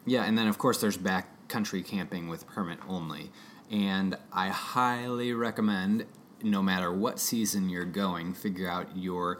Yeah, 0.05 0.23
and 0.23 0.37
then 0.37 0.47
of 0.47 0.57
course 0.57 0.79
there's 0.81 0.97
backcountry 0.97 1.85
camping 1.85 2.27
with 2.27 2.47
permit 2.47 2.79
only. 2.87 3.31
And 3.71 4.17
I 4.33 4.49
highly 4.49 5.33
recommend, 5.33 6.05
no 6.43 6.61
matter 6.61 6.91
what 6.91 7.19
season 7.19 7.69
you're 7.69 7.85
going, 7.85 8.33
figure 8.33 8.67
out 8.69 8.95
your 8.95 9.39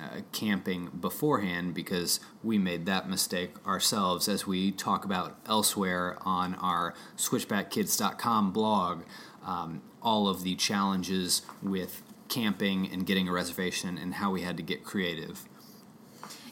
uh, 0.00 0.20
camping 0.32 0.90
beforehand 1.00 1.74
because 1.74 2.20
we 2.42 2.58
made 2.58 2.86
that 2.86 3.08
mistake 3.08 3.54
ourselves 3.66 4.28
as 4.28 4.46
we 4.46 4.70
talk 4.70 5.04
about 5.04 5.36
elsewhere 5.46 6.18
on 6.22 6.54
our 6.56 6.94
switchbackkids.com 7.16 8.52
blog. 8.52 9.02
Um, 9.44 9.82
all 10.02 10.28
of 10.28 10.42
the 10.42 10.54
challenges 10.54 11.42
with 11.62 12.02
camping 12.28 12.90
and 12.90 13.06
getting 13.06 13.28
a 13.28 13.32
reservation 13.32 13.98
and 13.98 14.14
how 14.14 14.30
we 14.30 14.42
had 14.42 14.56
to 14.56 14.62
get 14.62 14.84
creative. 14.84 15.48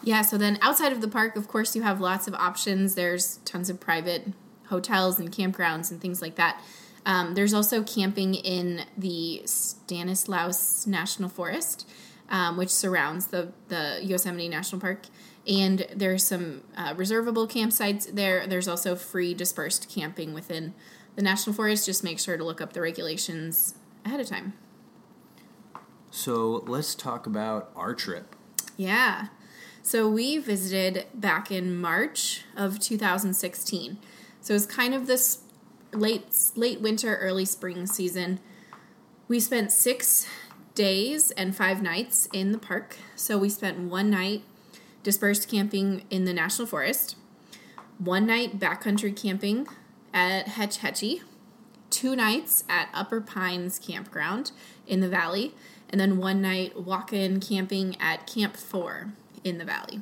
Yeah, 0.02 0.22
so 0.22 0.36
then 0.36 0.58
outside 0.60 0.92
of 0.92 1.00
the 1.00 1.08
park, 1.08 1.34
of 1.36 1.48
course, 1.48 1.74
you 1.74 1.82
have 1.82 2.00
lots 2.00 2.28
of 2.28 2.34
options. 2.34 2.94
There's 2.94 3.38
tons 3.38 3.70
of 3.70 3.80
private 3.80 4.28
hotels 4.66 5.18
and 5.18 5.32
campgrounds 5.32 5.90
and 5.90 6.00
things 6.00 6.20
like 6.20 6.36
that. 6.36 6.60
Um, 7.06 7.34
there's 7.34 7.54
also 7.54 7.82
camping 7.82 8.34
in 8.34 8.84
the 8.96 9.42
Stanislaus 9.44 10.86
National 10.86 11.28
Forest, 11.28 11.88
um, 12.28 12.56
which 12.56 12.70
surrounds 12.70 13.28
the, 13.28 13.52
the 13.68 14.00
Yosemite 14.02 14.48
National 14.48 14.80
Park. 14.80 15.02
And 15.46 15.86
there's 15.94 16.24
some 16.24 16.62
uh, 16.76 16.94
reservable 16.96 17.46
campsites 17.46 18.10
there. 18.10 18.46
There's 18.46 18.68
also 18.68 18.96
free 18.96 19.34
dispersed 19.34 19.90
camping 19.90 20.32
within 20.32 20.74
the 21.16 21.22
National 21.22 21.54
Forest. 21.54 21.84
Just 21.84 22.02
make 22.02 22.18
sure 22.18 22.36
to 22.36 22.44
look 22.44 22.60
up 22.60 22.72
the 22.72 22.80
regulations 22.80 23.74
ahead 24.04 24.20
of 24.20 24.26
time. 24.26 24.54
So 26.14 26.62
let's 26.68 26.94
talk 26.94 27.26
about 27.26 27.72
our 27.74 27.92
trip. 27.92 28.36
Yeah. 28.76 29.26
So 29.82 30.08
we 30.08 30.38
visited 30.38 31.06
back 31.12 31.50
in 31.50 31.76
March 31.76 32.42
of 32.56 32.78
2016. 32.78 33.98
So 34.40 34.54
it's 34.54 34.64
kind 34.64 34.94
of 34.94 35.08
this 35.08 35.40
late 35.92 36.52
late 36.54 36.80
winter, 36.80 37.16
early 37.16 37.44
spring 37.44 37.88
season. 37.88 38.38
We 39.26 39.40
spent 39.40 39.72
6 39.72 40.28
days 40.76 41.32
and 41.32 41.54
5 41.54 41.82
nights 41.82 42.28
in 42.32 42.52
the 42.52 42.58
park. 42.58 42.96
So 43.16 43.36
we 43.36 43.48
spent 43.48 43.80
one 43.80 44.08
night 44.08 44.44
dispersed 45.02 45.50
camping 45.50 46.04
in 46.10 46.26
the 46.26 46.32
national 46.32 46.68
forest, 46.68 47.16
one 47.98 48.24
night 48.24 48.60
backcountry 48.60 49.20
camping 49.20 49.66
at 50.12 50.46
Hetch 50.46 50.78
Hetchy, 50.78 51.22
two 51.90 52.14
nights 52.14 52.62
at 52.68 52.88
Upper 52.94 53.20
Pines 53.20 53.80
Campground 53.80 54.52
in 54.86 55.00
the 55.00 55.08
valley, 55.08 55.54
and 55.94 56.00
then 56.00 56.16
one 56.16 56.42
night 56.42 56.76
walk 56.76 57.12
in 57.12 57.38
camping 57.38 57.96
at 58.00 58.26
Camp 58.26 58.56
4 58.56 59.12
in 59.44 59.58
the 59.58 59.64
valley. 59.64 60.00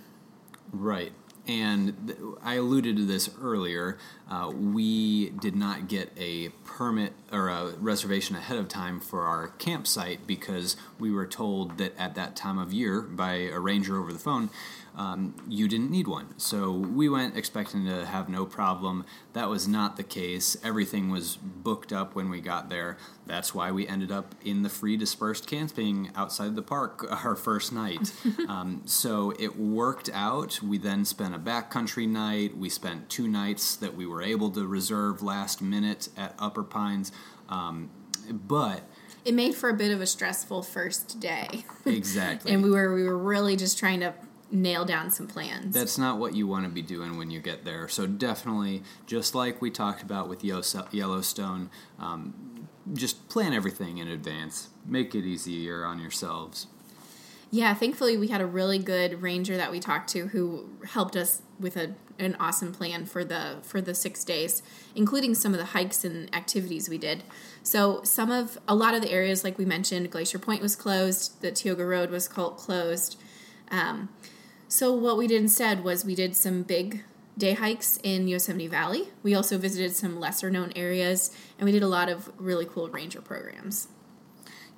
Right. 0.73 1.13
And 1.47 2.15
I 2.43 2.55
alluded 2.55 2.97
to 2.97 3.05
this 3.05 3.29
earlier. 3.39 3.99
Uh, 4.31 4.51
we 4.51 5.31
did 5.31 5.55
not 5.55 5.89
get 5.89 6.11
a 6.17 6.49
permit 6.65 7.13
or 7.31 7.49
a 7.49 7.73
reservation 7.79 8.35
ahead 8.37 8.57
of 8.57 8.69
time 8.69 8.99
for 9.01 9.23
our 9.23 9.49
campsite 9.49 10.27
because 10.27 10.77
we 10.99 11.11
were 11.11 11.27
told 11.27 11.79
that 11.79 11.97
at 11.99 12.15
that 12.15 12.35
time 12.35 12.59
of 12.59 12.73
year 12.73 13.03
by 13.03 13.35
a 13.35 13.59
ranger 13.59 13.99
over 13.99 14.13
the 14.13 14.19
phone, 14.19 14.49
um, 14.95 15.35
you 15.49 15.69
didn't 15.69 15.91
need 15.91 16.07
one. 16.07 16.39
So 16.39 16.71
we 16.71 17.09
went 17.09 17.37
expecting 17.37 17.87
to 17.87 18.05
have 18.05 18.29
no 18.29 18.45
problem. 18.45 19.07
That 19.33 19.49
was 19.49 19.67
not 19.67 19.97
the 19.97 20.03
case. 20.03 20.57
Everything 20.63 21.11
was 21.11 21.37
booked 21.37 21.93
up 21.93 22.15
when 22.15 22.29
we 22.29 22.41
got 22.41 22.69
there. 22.69 22.99
That's 23.27 23.55
why 23.55 23.71
we 23.71 23.89
ended 23.89 24.13
up 24.13 24.35
in 24.45 24.63
the 24.63 24.69
free 24.69 24.97
dispersed 24.97 25.47
camping 25.47 26.11
outside 26.15 26.57
the 26.57 26.63
park 26.63 27.07
our 27.25 27.37
first 27.37 27.73
night. 27.73 28.13
um, 28.49 28.83
so 28.85 29.33
it 29.39 29.59
worked 29.59 30.11
out. 30.13 30.61
We 30.63 30.77
then 30.79 31.05
spent 31.05 31.35
a 31.35 31.39
backcountry 31.39 32.09
night. 32.09 32.57
We 32.57 32.69
spent 32.69 33.09
two 33.09 33.29
nights 33.29 33.77
that 33.77 33.95
we 33.95 34.05
were 34.13 34.23
able 34.23 34.51
to 34.51 34.67
reserve 34.67 35.23
last 35.23 35.61
minute 35.63 36.09
at 36.17 36.35
Upper 36.39 36.63
Pines. 36.63 37.11
Um, 37.49 37.91
but 38.31 38.83
It 39.25 39.35
made 39.35 39.55
for 39.55 39.69
a 39.69 39.75
bit 39.75 39.91
of 39.91 40.01
a 40.01 40.07
stressful 40.07 40.63
first 40.63 41.19
day. 41.19 41.65
exactly. 41.85 42.53
and 42.55 42.63
we 42.63 42.71
were 42.71 42.95
we 42.95 43.05
were 43.05 43.19
really 43.19 43.57
just 43.57 43.79
trying 43.79 44.01
to 44.01 44.15
nail 44.51 44.85
down 44.85 45.11
some 45.11 45.27
plans. 45.27 45.75
That's 45.75 45.97
not 45.97 46.19
what 46.19 46.35
you 46.35 46.47
want 46.47 46.65
to 46.65 46.71
be 46.71 46.83
doing 46.83 47.17
when 47.17 47.31
you 47.31 47.41
get 47.41 47.65
there. 47.65 47.89
So 47.89 48.07
definitely, 48.07 48.83
just 49.07 49.35
like 49.35 49.63
we 49.63 49.71
talked 49.71 50.03
about 50.03 50.29
with 50.29 50.45
Yellowstone, 50.45 51.71
um, 51.99 52.69
just 52.93 53.29
plan 53.29 53.55
everything 53.55 53.99
in 53.99 54.09
advance. 54.09 54.69
Make 54.87 55.15
it 55.15 55.25
easier 55.25 55.85
on 55.85 55.99
yourselves. 55.99 56.67
Yeah, 57.55 57.75
thankfully 57.75 58.17
we 58.17 58.29
had 58.29 58.41
a 58.41 58.47
really 58.47 58.79
good 58.79 59.21
ranger 59.21 59.59
that 59.59 59.71
we 59.71 59.79
talked 59.79 60.09
to 60.11 60.29
who 60.29 60.71
helped 60.87 61.17
us 61.17 61.43
with 61.61 61.77
a 61.77 61.95
an 62.19 62.35
awesome 62.41 62.73
plan 62.73 63.05
for 63.05 63.25
the 63.25 63.59
for 63.63 63.83
the 63.83 63.95
6 63.95 64.25
days, 64.25 64.63
including 64.95 65.35
some 65.35 65.53
of 65.53 65.59
the 65.59 65.67
hikes 65.67 66.03
and 66.03 66.35
activities 66.35 66.89
we 66.89 66.97
did. 66.97 67.25
So, 67.63 68.03
some 68.05 68.31
of 68.31 68.59
a 68.67 68.75
lot 68.75 68.95
of 68.95 69.03
the 69.03 69.11
areas 69.11 69.45
like 69.45 69.59
we 69.59 69.67
mentioned, 69.67 70.11
Glacier 70.11 70.39
Point 70.39 70.63
was 70.63 70.75
closed, 70.75 71.43
the 71.43 71.53
Tioga 71.53 71.85
Road 71.85 72.11
was 72.11 72.27
closed. 72.27 73.19
Um, 73.71 74.09
so 74.69 74.91
what 74.95 75.19
we 75.19 75.27
did 75.27 75.43
instead 75.43 75.85
was 75.85 76.03
we 76.03 76.15
did 76.15 76.35
some 76.35 76.63
big 76.63 77.05
day 77.37 77.53
hikes 77.53 77.99
in 78.03 78.27
Yosemite 78.27 78.69
Valley. 78.69 79.09
We 79.23 79.35
also 79.35 79.59
visited 79.59 79.95
some 79.95 80.19
lesser 80.19 80.51
known 80.51 80.73
areas 80.75 81.31
and 81.59 81.67
we 81.67 81.73
did 81.73 81.83
a 81.83 81.89
lot 81.89 82.09
of 82.09 82.33
really 82.39 82.65
cool 82.65 82.89
ranger 82.89 83.21
programs. 83.21 83.89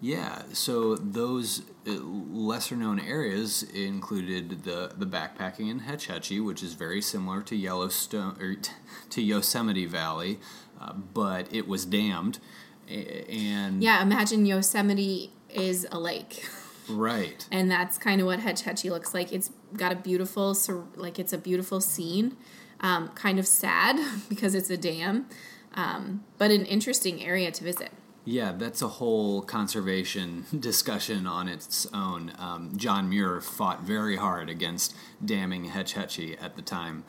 Yeah, 0.05 0.43
so 0.53 0.97
those 0.97 1.63
uh, 1.89 1.93
lesser 1.93 2.77
known 2.77 3.01
areas 3.01 3.63
included 3.63 4.65
the, 4.65 4.93
the 4.95 5.07
backpacking 5.07 5.71
in 5.71 5.79
Hetch 5.79 6.09
Hetchy, 6.09 6.41
which 6.41 6.63
is 6.63 6.75
very 6.75 7.01
similar 7.01 7.41
to 7.45 7.57
Yellowstone 7.57 8.37
or 8.39 8.55
t- 8.57 8.71
to 9.09 9.23
Yosemite 9.23 9.87
Valley, 9.87 10.41
uh, 10.79 10.93
but 10.93 11.51
it 11.51 11.67
was 11.67 11.87
dammed. 11.87 12.39
And 12.87 13.83
Yeah, 13.83 14.03
imagine 14.03 14.45
Yosemite 14.45 15.33
is 15.49 15.87
a 15.91 15.99
lake. 15.99 16.47
right, 16.91 17.49
and 17.51 17.71
that's 17.71 17.97
kind 17.97 18.21
of 18.21 18.27
what 18.27 18.41
Hetch 18.41 18.61
Hetchy 18.61 18.91
looks 18.91 19.15
like. 19.15 19.33
It's 19.33 19.53
got 19.75 19.91
a 19.91 19.97
beautiful, 19.97 20.55
sur- 20.55 20.85
like 20.97 21.19
it's 21.19 21.33
a 21.33 21.39
beautiful 21.39 21.81
scene. 21.81 22.37
Um, 22.81 23.09
kind 23.15 23.39
of 23.39 23.47
sad 23.47 23.99
because 24.29 24.55
it's 24.55 24.69
a 24.69 24.77
dam, 24.77 25.29
um, 25.73 26.25
but 26.37 26.51
an 26.51 26.67
interesting 26.67 27.25
area 27.25 27.51
to 27.51 27.65
visit. 27.65 27.91
Yeah, 28.25 28.53
that's 28.53 28.81
a 28.81 28.89
whole 28.89 29.43
conservation 29.43 30.47
discussion 30.59 31.27
on 31.27 31.49
its 31.49 31.87
own. 31.93 32.33
Um, 32.39 32.73
John 32.77 33.09
Muir 33.09 33.41
fought 33.41 33.83
very 33.83 34.17
hard 34.17 34.49
against 34.49 34.95
damming 35.23 35.67
Hetch 35.67 35.93
Hetchy 35.93 36.37
at 36.39 36.57
the 36.57 36.63
time. 36.63 37.05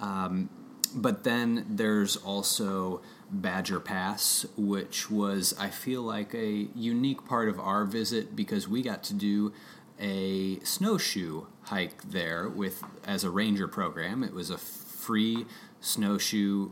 Um, 0.00 0.50
but 0.94 1.24
then 1.24 1.66
there's 1.68 2.16
also 2.16 3.00
Badger 3.30 3.80
Pass, 3.80 4.44
which 4.56 5.10
was, 5.10 5.54
I 5.58 5.70
feel 5.70 6.02
like, 6.02 6.34
a 6.34 6.68
unique 6.74 7.24
part 7.26 7.48
of 7.48 7.58
our 7.58 7.84
visit 7.84 8.34
because 8.34 8.68
we 8.68 8.82
got 8.82 9.02
to 9.04 9.14
do 9.14 9.52
a 10.00 10.58
snowshoe 10.60 11.46
hike 11.64 12.10
there 12.10 12.48
with 12.48 12.82
as 13.04 13.22
a 13.22 13.30
ranger 13.30 13.68
program. 13.68 14.22
It 14.24 14.34
was 14.34 14.50
a 14.50 14.58
free 14.58 15.46
snowshoe 15.80 16.70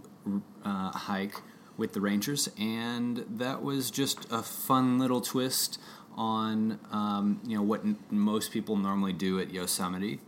uh, 0.65 0.91
hike 0.91 1.41
with 1.79 1.95
the 1.95 2.01
rangers, 2.01 2.51
and 2.59 3.25
that 3.31 3.63
was 3.63 3.91
just 3.91 4.31
a 4.31 4.43
fun 4.43 4.99
little 4.99 5.23
twist 5.23 5.81
on 6.15 6.79
um, 6.91 7.41
you 7.47 7.57
know 7.57 7.63
what 7.63 7.81
n- 7.81 7.97
most 8.11 8.51
people 8.51 8.77
normally 8.77 9.15
do 9.15 9.41
at 9.41 9.51
Yosemite. 9.51 10.21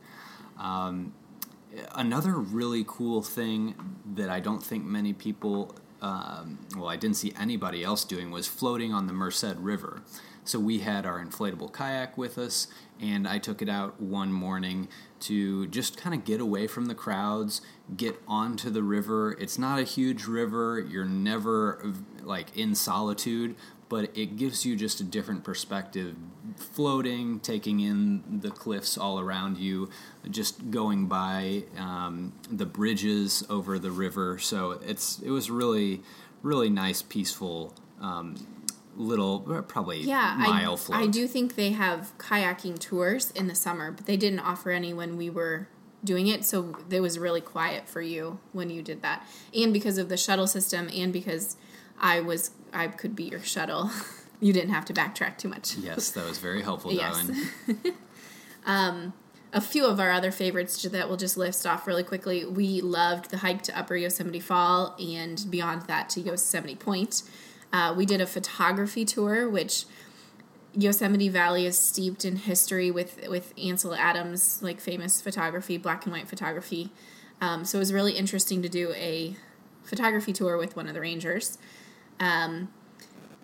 Um, 0.58 1.12
another 1.94 2.34
really 2.34 2.84
cool 2.86 3.22
thing 3.22 3.74
that 4.14 4.30
I 4.30 4.40
don't 4.40 4.62
think 4.62 4.84
many 4.84 5.12
people, 5.12 5.74
um, 6.00 6.58
well, 6.76 6.88
I 6.88 6.96
didn't 6.96 7.16
see 7.16 7.32
anybody 7.38 7.82
else 7.82 8.04
doing, 8.04 8.30
was 8.30 8.46
floating 8.46 8.94
on 8.94 9.06
the 9.06 9.12
Merced 9.12 9.56
River. 9.56 10.02
So 10.50 10.58
we 10.58 10.80
had 10.80 11.06
our 11.06 11.24
inflatable 11.24 11.72
kayak 11.72 12.18
with 12.18 12.36
us, 12.36 12.66
and 13.00 13.28
I 13.28 13.38
took 13.38 13.62
it 13.62 13.68
out 13.68 14.00
one 14.00 14.32
morning 14.32 14.88
to 15.20 15.68
just 15.68 15.96
kind 15.96 16.12
of 16.12 16.24
get 16.24 16.40
away 16.40 16.66
from 16.66 16.86
the 16.86 16.94
crowds, 16.96 17.60
get 17.96 18.20
onto 18.26 18.68
the 18.68 18.82
river. 18.82 19.36
It's 19.38 19.60
not 19.60 19.78
a 19.78 19.84
huge 19.84 20.24
river, 20.24 20.80
you're 20.80 21.04
never 21.04 21.80
like 22.24 22.56
in 22.56 22.74
solitude, 22.74 23.54
but 23.88 24.10
it 24.16 24.36
gives 24.36 24.66
you 24.66 24.74
just 24.74 24.98
a 24.98 25.04
different 25.04 25.44
perspective 25.44 26.16
floating, 26.56 27.38
taking 27.38 27.78
in 27.78 28.40
the 28.40 28.50
cliffs 28.50 28.98
all 28.98 29.20
around 29.20 29.56
you, 29.56 29.88
just 30.32 30.72
going 30.72 31.06
by 31.06 31.62
um, 31.78 32.32
the 32.50 32.66
bridges 32.66 33.44
over 33.48 33.78
the 33.78 33.92
river. 33.92 34.36
So 34.40 34.80
it's 34.84 35.20
it 35.20 35.30
was 35.30 35.48
really 35.48 36.02
really 36.42 36.70
nice, 36.70 37.02
peaceful. 37.02 37.72
Um, 38.00 38.34
little 38.96 39.40
probably 39.68 40.00
yeah, 40.00 40.36
mile 40.38 40.74
I, 40.74 40.76
float. 40.76 41.00
I 41.00 41.06
do 41.06 41.26
think 41.26 41.54
they 41.54 41.70
have 41.70 42.16
kayaking 42.18 42.78
tours 42.78 43.30
in 43.32 43.46
the 43.46 43.54
summer, 43.54 43.90
but 43.90 44.06
they 44.06 44.16
didn't 44.16 44.40
offer 44.40 44.70
any 44.70 44.92
when 44.92 45.16
we 45.16 45.30
were 45.30 45.68
doing 46.02 46.26
it, 46.26 46.44
so 46.44 46.76
it 46.90 47.00
was 47.00 47.18
really 47.18 47.40
quiet 47.40 47.88
for 47.88 48.02
you 48.02 48.38
when 48.52 48.70
you 48.70 48.82
did 48.82 49.02
that. 49.02 49.26
And 49.54 49.72
because 49.72 49.98
of 49.98 50.08
the 50.08 50.16
shuttle 50.16 50.46
system 50.46 50.88
and 50.94 51.12
because 51.12 51.56
I 52.00 52.20
was 52.20 52.52
I 52.72 52.88
could 52.88 53.14
be 53.14 53.24
your 53.24 53.42
shuttle. 53.42 53.90
you 54.40 54.52
didn't 54.52 54.70
have 54.70 54.84
to 54.86 54.94
backtrack 54.94 55.38
too 55.38 55.48
much. 55.48 55.76
Yes, 55.76 56.10
that 56.10 56.26
was 56.26 56.38
very 56.38 56.62
helpful, 56.62 56.92
Yes. 56.92 57.30
Um, 58.66 59.14
a 59.54 59.60
few 59.60 59.86
of 59.86 59.98
our 59.98 60.12
other 60.12 60.30
favorites 60.30 60.82
that 60.82 61.08
we'll 61.08 61.16
just 61.16 61.36
list 61.36 61.66
off 61.66 61.86
really 61.86 62.02
quickly. 62.02 62.44
We 62.44 62.82
loved 62.82 63.30
the 63.30 63.38
hike 63.38 63.62
to 63.62 63.78
Upper 63.78 63.96
Yosemite 63.96 64.38
Fall 64.38 64.94
and 65.00 65.44
beyond 65.48 65.82
that 65.82 66.10
to 66.10 66.20
Yosemite 66.20 66.76
Point. 66.76 67.22
Uh, 67.72 67.94
we 67.96 68.04
did 68.04 68.20
a 68.20 68.26
photography 68.26 69.04
tour, 69.04 69.48
which 69.48 69.84
Yosemite 70.74 71.28
Valley 71.28 71.66
is 71.66 71.78
steeped 71.78 72.24
in 72.24 72.36
history 72.36 72.90
with 72.90 73.26
with 73.28 73.52
Ansel 73.58 73.94
Adams, 73.94 74.62
like 74.62 74.80
famous 74.80 75.20
photography, 75.20 75.76
black 75.76 76.04
and 76.04 76.12
white 76.12 76.28
photography. 76.28 76.90
Um, 77.40 77.64
so 77.64 77.78
it 77.78 77.80
was 77.80 77.92
really 77.92 78.12
interesting 78.12 78.62
to 78.62 78.68
do 78.68 78.92
a 78.92 79.36
photography 79.82 80.32
tour 80.32 80.56
with 80.56 80.76
one 80.76 80.86
of 80.86 80.94
the 80.94 81.00
rangers. 81.00 81.58
Um, 82.18 82.68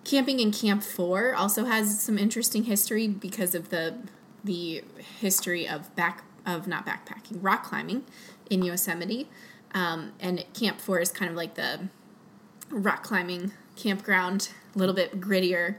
camping 0.03 0.39
in 0.39 0.51
Camp 0.51 0.83
Four 0.83 1.33
also 1.33 1.65
has 1.65 2.01
some 2.01 2.17
interesting 2.17 2.63
history 2.63 3.07
because 3.07 3.55
of 3.55 3.69
the 3.69 3.97
the 4.43 4.83
history 5.19 5.67
of 5.67 5.93
back 5.95 6.23
of 6.45 6.67
not 6.67 6.85
backpacking, 6.85 7.39
rock 7.41 7.63
climbing 7.63 8.05
in 8.49 8.63
Yosemite. 8.63 9.27
Um, 9.73 10.13
and 10.19 10.45
Camp 10.53 10.79
Four 10.79 10.99
is 10.99 11.11
kind 11.11 11.29
of 11.29 11.35
like 11.35 11.55
the 11.55 11.89
rock 12.69 13.03
climbing 13.03 13.51
campground, 13.77 14.49
a 14.75 14.77
little 14.77 14.95
bit 14.95 15.21
grittier, 15.21 15.75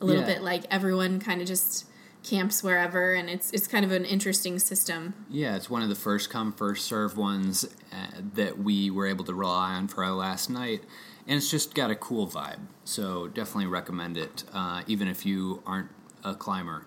a 0.00 0.04
little 0.04 0.22
Yeah. 0.22 0.34
bit 0.34 0.42
like 0.42 0.64
everyone 0.70 1.20
kind 1.20 1.40
of 1.40 1.46
just 1.46 1.86
camps 2.22 2.62
wherever, 2.62 3.12
and 3.12 3.28
it's 3.28 3.50
it's 3.52 3.66
kind 3.66 3.84
of 3.84 3.92
an 3.92 4.04
interesting 4.04 4.58
system. 4.58 5.14
Yeah, 5.30 5.56
it's 5.56 5.68
one 5.68 5.82
of 5.82 5.88
the 5.88 5.94
first 5.94 6.30
come 6.30 6.52
first 6.52 6.86
serve 6.86 7.16
ones 7.16 7.64
uh, 7.92 8.20
that 8.34 8.58
we 8.58 8.90
were 8.90 9.06
able 9.06 9.24
to 9.26 9.34
rely 9.34 9.74
on 9.74 9.88
for 9.88 10.02
our 10.04 10.12
last 10.12 10.48
night, 10.48 10.82
and 11.26 11.36
it's 11.36 11.50
just 11.50 11.74
got 11.74 11.90
a 11.90 11.94
cool 11.94 12.26
vibe. 12.26 12.60
So 12.84 13.28
definitely 13.28 13.66
recommend 13.66 14.16
it, 14.16 14.44
uh, 14.52 14.82
even 14.86 15.06
if 15.08 15.26
you 15.26 15.62
aren't 15.66 15.90
a 16.24 16.34
climber. 16.34 16.86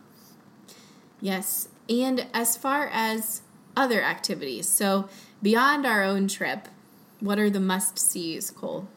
Yes. 1.22 1.70
And 1.90 2.28
as 2.34 2.58
far 2.58 2.88
as 2.92 3.42
other 3.76 4.02
activities, 4.04 4.68
so 4.68 5.08
beyond 5.42 5.86
our 5.86 6.04
own 6.04 6.28
trip, 6.28 6.68
what 7.20 7.40
are 7.40 7.50
the 7.50 7.60
must 7.60 7.98
sees, 8.00 8.52
Cole? 8.52 8.88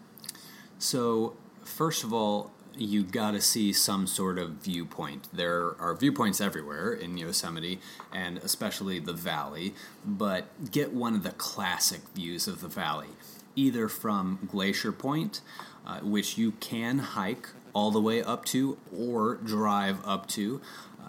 So 0.78 1.36
first 1.70 2.04
of 2.04 2.12
all, 2.12 2.50
you 2.76 3.02
got 3.02 3.32
to 3.32 3.40
see 3.40 3.72
some 3.72 4.06
sort 4.06 4.38
of 4.38 4.50
viewpoint. 4.50 5.28
There 5.32 5.76
are 5.80 5.94
viewpoints 5.94 6.40
everywhere 6.40 6.92
in 6.92 7.18
Yosemite, 7.18 7.80
and 8.12 8.38
especially 8.38 8.98
the 8.98 9.12
valley. 9.12 9.74
But 10.04 10.70
get 10.70 10.92
one 10.92 11.14
of 11.14 11.22
the 11.22 11.32
classic 11.32 12.00
views 12.14 12.46
of 12.46 12.60
the 12.60 12.68
valley, 12.68 13.08
either 13.56 13.88
from 13.88 14.48
Glacier 14.50 14.92
Point, 14.92 15.40
uh, 15.86 16.00
which 16.00 16.38
you 16.38 16.52
can 16.52 16.98
hike 16.98 17.48
all 17.72 17.90
the 17.90 18.00
way 18.00 18.22
up 18.22 18.44
to 18.46 18.78
or 18.96 19.34
drive 19.36 19.98
up 20.06 20.26
to. 20.28 20.60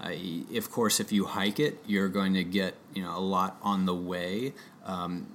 Uh, 0.01 0.13
of 0.55 0.71
course, 0.71 0.99
if 0.99 1.11
you 1.11 1.25
hike 1.25 1.59
it, 1.59 1.77
you're 1.85 2.09
going 2.09 2.33
to 2.33 2.43
get 2.43 2.75
you 2.93 3.03
know 3.03 3.17
a 3.17 3.19
lot 3.19 3.57
on 3.61 3.85
the 3.85 3.95
way 3.95 4.53
um, 4.85 5.27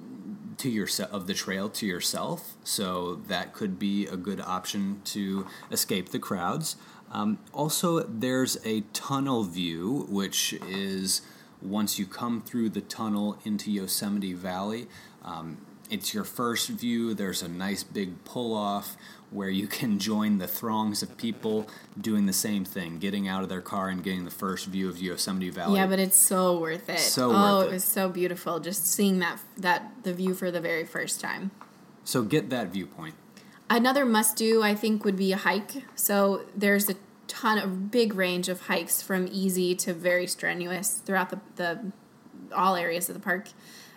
to 0.59 0.69
yourself 0.69 1.11
of 1.13 1.27
the 1.27 1.35
trail 1.35 1.69
to 1.71 1.87
yourself. 1.87 2.55
So 2.65 3.17
that 3.29 3.53
could 3.53 3.79
be 3.79 4.07
a 4.07 4.17
good 4.17 4.41
option 4.41 5.01
to 5.07 5.47
escape 5.71 6.11
the 6.11 6.19
crowds. 6.19 6.77
Um, 7.11 7.39
also, 7.53 8.01
there's 8.01 8.59
a 8.65 8.81
tunnel 8.93 9.45
view, 9.45 10.07
which 10.09 10.55
is 10.69 11.23
once 11.63 11.99
you 11.99 12.07
come 12.07 12.43
through 12.43 12.71
the 12.71 12.81
tunnel 12.81 13.39
into 13.45 13.71
Yosemite 13.71 14.33
Valley. 14.33 14.89
Um, 15.25 15.59
it's 15.91 16.15
your 16.15 16.25
first 16.25 16.69
view. 16.69 17.15
There's 17.15 17.43
a 17.43 17.49
nice 17.49 17.83
big 17.83 18.25
pull 18.25 18.55
off 18.55 18.97
where 19.31 19.49
you 19.49 19.67
can 19.67 19.99
join 19.99 20.39
the 20.39 20.47
throngs 20.47 21.03
of 21.03 21.17
people 21.17 21.69
doing 22.01 22.27
the 22.27 22.33
same 22.33 22.65
thing, 22.65 22.99
getting 22.99 23.27
out 23.27 23.43
of 23.43 23.49
their 23.49 23.61
car 23.61 23.89
and 23.89 24.03
getting 24.03 24.25
the 24.25 24.31
first 24.31 24.67
view 24.67 24.89
of 24.89 24.99
Yosemite 24.99 25.51
Valley. 25.51 25.79
Yeah, 25.79 25.87
but 25.87 25.99
it's 25.99 26.17
so 26.17 26.59
worth 26.59 26.89
it. 26.89 27.01
So 27.01 27.31
oh, 27.33 27.59
worth 27.59 27.65
it 27.65 27.69
it. 27.69 27.73
was 27.73 27.85
so 27.85 28.09
beautiful 28.09 28.61
just 28.61 28.87
seeing 28.87 29.19
that 29.21 29.41
that 29.57 29.93
the 30.05 30.13
view 30.13 30.35
for 30.35 30.51
the 30.51 30.61
very 30.61 30.85
first 30.85 31.21
time. 31.21 31.51
so 32.05 32.23
get 32.23 32.51
that 32.51 32.69
viewpoint. 32.69 33.15
Another 33.69 34.05
must 34.05 34.37
do, 34.37 34.63
I 34.63 34.77
think, 34.77 35.05
would 35.05 35.17
be 35.17 35.33
a 35.33 35.37
hike. 35.37 35.83
So 35.97 36.45
there's 36.55 36.89
a 36.89 36.95
ton 37.27 37.59
of 37.59 37.91
big 37.91 38.15
range 38.15 38.49
of 38.49 38.63
hikes 38.63 39.03
from 39.03 39.29
easy 39.31 39.75
to 39.75 39.93
very 39.93 40.29
strenuous 40.29 41.03
throughout 41.05 41.31
the, 41.31 41.41
the 41.57 41.93
all 42.55 42.77
areas 42.77 43.09
of 43.09 43.15
the 43.15 43.21
park. 43.21 43.49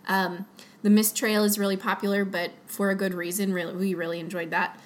Um, 0.09 0.45
the 0.81 0.89
Mist 0.89 1.15
Trail 1.15 1.43
is 1.43 1.57
really 1.57 1.77
popular, 1.77 2.25
but 2.25 2.51
for 2.65 2.89
a 2.89 2.95
good 2.95 3.13
reason. 3.13 3.53
Really, 3.53 3.75
we 3.75 3.93
really 3.93 4.19
enjoyed 4.19 4.49
that. 4.51 4.77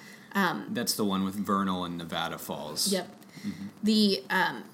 That's 0.70 0.94
the 0.94 1.04
one 1.04 1.24
with 1.24 1.34
Vernal 1.34 1.84
and 1.84 1.98
Nevada 1.98 2.38
Falls. 2.38 2.92
Yep. 2.92 3.08
The 3.82 4.22
um, 4.30 4.64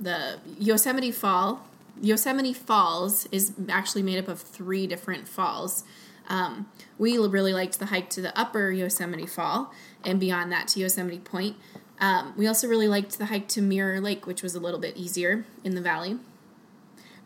the 0.00 0.38
Yosemite 0.58 1.12
Fall, 1.12 1.66
Yosemite 2.00 2.52
Falls 2.52 3.26
is 3.32 3.52
actually 3.68 4.02
made 4.02 4.18
up 4.18 4.28
of 4.28 4.40
three 4.40 4.86
different 4.86 5.28
falls. 5.28 5.84
Um, 6.28 6.68
we 6.98 7.18
really 7.18 7.52
liked 7.52 7.78
the 7.78 7.86
hike 7.86 8.10
to 8.10 8.20
the 8.20 8.38
upper 8.38 8.70
Yosemite 8.70 9.26
Fall, 9.26 9.72
and 10.04 10.20
beyond 10.20 10.52
that 10.52 10.68
to 10.68 10.80
Yosemite 10.80 11.18
Point. 11.18 11.56
Um, 12.00 12.34
we 12.36 12.46
also 12.46 12.66
really 12.68 12.88
liked 12.88 13.18
the 13.18 13.26
hike 13.26 13.48
to 13.48 13.62
Mirror 13.62 14.00
Lake, 14.00 14.26
which 14.26 14.42
was 14.42 14.54
a 14.54 14.60
little 14.60 14.80
bit 14.80 14.96
easier 14.96 15.46
in 15.62 15.74
the 15.74 15.80
valley. 15.80 16.18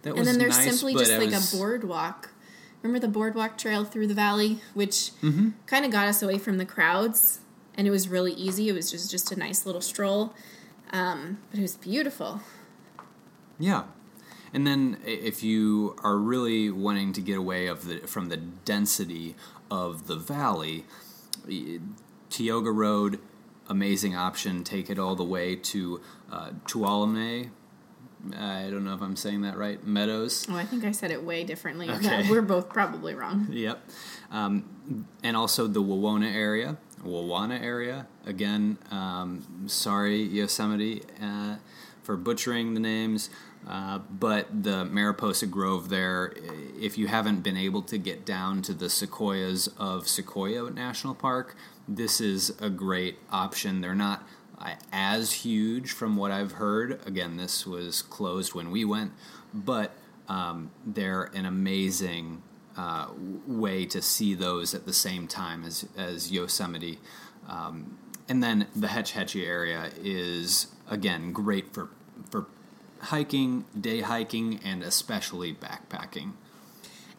That. 0.03 0.11
And 0.11 0.19
was 0.21 0.29
then 0.29 0.39
there's 0.39 0.57
nice, 0.59 0.79
simply 0.79 0.95
just 0.95 1.13
like 1.13 1.31
was- 1.31 1.53
a 1.53 1.57
boardwalk. 1.57 2.31
Remember 2.87 3.05
the 3.05 3.13
boardwalk 3.13 3.59
trail 3.59 3.85
through 3.85 4.07
the 4.07 4.15
valley, 4.15 4.61
which 4.75 5.11
Mm-hmm. 5.23 5.51
kind 5.67 5.85
of 5.85 5.91
got 5.91 6.07
us 6.09 6.23
away 6.23 6.39
from 6.39 6.59
the 6.59 6.65
crowds, 6.65 7.41
and 7.77 7.87
it 7.87 7.91
was 7.91 8.09
really 8.09 8.33
easy. 8.33 8.69
It 8.69 8.73
was 8.75 8.91
just 8.91 9.11
just 9.11 9.33
a 9.33 9.37
nice 9.39 9.67
little 9.67 9.81
stroll, 9.81 10.33
um, 10.93 11.39
but 11.51 11.59
it 11.59 11.63
was 11.63 11.77
beautiful. 11.77 12.41
Yeah. 13.59 13.85
And 14.55 14.67
then 14.67 14.99
if 15.05 15.43
you 15.43 15.97
are 16.05 16.17
really 16.17 16.71
wanting 16.71 17.13
to 17.15 17.21
get 17.21 17.37
away 17.37 17.67
of 17.67 17.87
the 17.87 17.99
from 18.07 18.29
the 18.29 18.37
density 18.37 19.35
of 19.71 20.07
the 20.07 20.17
valley, 20.17 20.85
Tioga 22.31 22.71
Road, 22.71 23.19
amazing 23.69 24.15
option. 24.17 24.65
Take 24.65 24.89
it 24.91 24.99
all 24.99 25.17
the 25.17 25.25
way 25.25 25.57
to 25.57 26.01
uh, 26.31 26.51
Tuolumne. 26.67 27.51
I 28.37 28.69
don't 28.71 28.85
know 28.85 28.95
if 28.95 29.03
I'm 29.03 29.17
saying 29.17 29.43
that 29.43 29.57
right. 29.57 29.85
Meadows. 29.87 30.47
Oh, 30.51 30.57
I 30.57 30.65
think 30.65 30.85
I 30.85 30.93
said 30.93 31.11
it 31.11 31.23
way 31.23 31.45
differently. 31.45 31.91
Okay. 31.91 32.27
We're 32.31 32.43
both 32.43 32.69
probably 32.69 33.15
wrong. 33.15 33.49
Yep. 33.57 33.81
Um, 34.31 35.07
and 35.23 35.37
also 35.37 35.67
the 35.67 35.83
Wawona 35.83 36.33
area, 36.33 36.77
Wawana 37.05 37.61
area. 37.61 38.07
Again, 38.25 38.79
um, 38.91 39.65
sorry, 39.67 40.23
Yosemite, 40.23 41.03
uh, 41.23 41.57
for 42.03 42.17
butchering 42.17 42.75
the 42.75 42.81
names. 42.81 43.31
Uh, 43.67 43.99
but 43.99 44.63
the 44.63 44.85
Mariposa 44.85 45.47
Grove 45.47 45.89
there, 45.89 46.33
if 46.81 46.97
you 46.97 47.09
haven't 47.09 47.43
been 47.43 47.57
able 47.57 47.83
to 47.83 47.99
get 47.99 48.25
down 48.25 48.63
to 48.63 48.73
the 48.73 48.89
sequoias 48.89 49.69
of 49.77 50.07
Sequoia 50.07 50.71
National 50.71 51.15
Park, 51.17 51.57
this 51.89 52.21
is 52.21 52.55
a 52.61 52.71
great 52.71 53.19
option. 53.31 53.81
They're 53.81 53.95
not 53.95 54.25
as 54.93 55.33
huge 55.33 55.93
from 55.93 56.17
what 56.17 56.31
I've 56.31 56.53
heard. 56.53 57.01
Again, 57.07 57.37
this 57.37 57.67
was 57.67 58.03
closed 58.03 58.55
when 58.55 58.71
we 58.71 58.85
went, 58.85 59.13
but 59.53 59.93
um, 60.29 60.71
they're 60.85 61.25
an 61.35 61.47
amazing 61.47 62.43
uh, 62.77 63.09
way 63.47 63.87
to 63.87 64.03
see 64.03 64.35
those 64.35 64.75
at 64.75 64.87
the 64.87 64.93
same 64.93 65.27
time 65.27 65.65
as, 65.65 65.87
as 65.97 66.31
Yosemite. 66.31 66.99
Um, 67.49 67.99
and 68.29 68.43
then 68.43 68.67
the 68.75 68.89
Hetch 68.89 69.13
Hetchy 69.13 69.47
area 69.47 69.91
is, 70.03 70.69
again, 70.91 71.33
great 71.33 71.73
for, 71.73 71.91
for 72.31 72.47
hiking, 73.01 73.65
day 73.79 74.01
hiking, 74.01 74.61
and 74.65 74.83
especially 74.83 75.55
backpacking. 75.55 76.33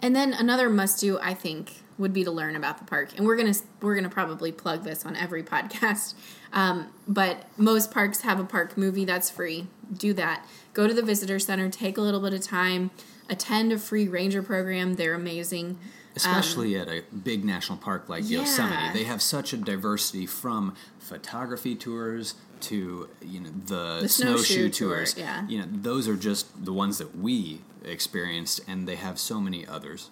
And 0.02 0.15
then 0.15 0.34
another 0.34 0.69
must 0.69 1.00
do, 1.00 1.17
I 1.19 1.34
think, 1.34 1.84
would 1.97 2.13
be 2.13 2.23
to 2.23 2.32
learn 2.32 2.56
about 2.56 2.78
the 2.78 2.84
park. 2.84 3.17
And 3.17 3.26
we're 3.26 3.38
gonna 3.38 3.56
we're 3.82 3.95
gonna 3.95 4.10
probably 4.10 4.52
plug 4.52 4.84
this 4.84 5.06
on 5.06 5.15
every 5.15 5.43
podcast. 5.54 6.13
Um, 6.54 6.88
but 7.08 7.46
most 7.58 7.92
parks 7.92 8.22
have 8.22 8.40
a 8.40 8.44
park 8.44 8.78
movie 8.78 9.06
that's 9.06 9.30
free. 9.30 9.68
Do 9.96 10.14
that. 10.14 10.46
Go 10.74 10.88
to 10.88 10.94
the 10.94 11.02
visitor 11.02 11.40
center. 11.40 11.70
Take 11.70 11.98
a 11.98 12.02
little 12.02 12.20
bit 12.20 12.34
of 12.34 12.42
time. 12.42 12.92
Attend 13.30 13.72
a 13.72 13.78
free 13.78 14.08
ranger 14.08 14.42
program. 14.42 14.96
They're 14.96 15.14
amazing. 15.14 15.78
Especially 16.16 16.76
um, 16.76 16.88
at 16.88 16.88
a 16.90 17.04
big 17.16 17.46
national 17.46 17.78
park 17.78 18.10
like 18.10 18.24
yeah. 18.28 18.40
Yosemite, 18.40 18.94
they 18.98 19.04
have 19.04 19.22
such 19.22 19.54
a 19.54 19.58
diversity 19.58 20.26
from 20.26 20.76
photography 21.00 21.76
tours 21.76 22.34
to 22.60 23.08
you 23.22 23.40
know 23.40 23.50
the, 23.66 24.00
the 24.02 24.10
snowshoe, 24.10 24.38
snowshoe 24.38 24.70
tours. 24.70 25.14
Tour, 25.14 25.24
yeah. 25.24 25.48
You 25.48 25.60
know 25.60 25.68
those 25.70 26.08
are 26.08 26.16
just 26.16 26.66
the 26.66 26.74
ones 26.74 26.98
that 26.98 27.16
we 27.16 27.62
experienced, 27.86 28.62
and 28.68 28.88
they 28.88 28.96
have 28.96 29.20
so 29.20 29.40
many 29.40 29.66
others. 29.68 30.10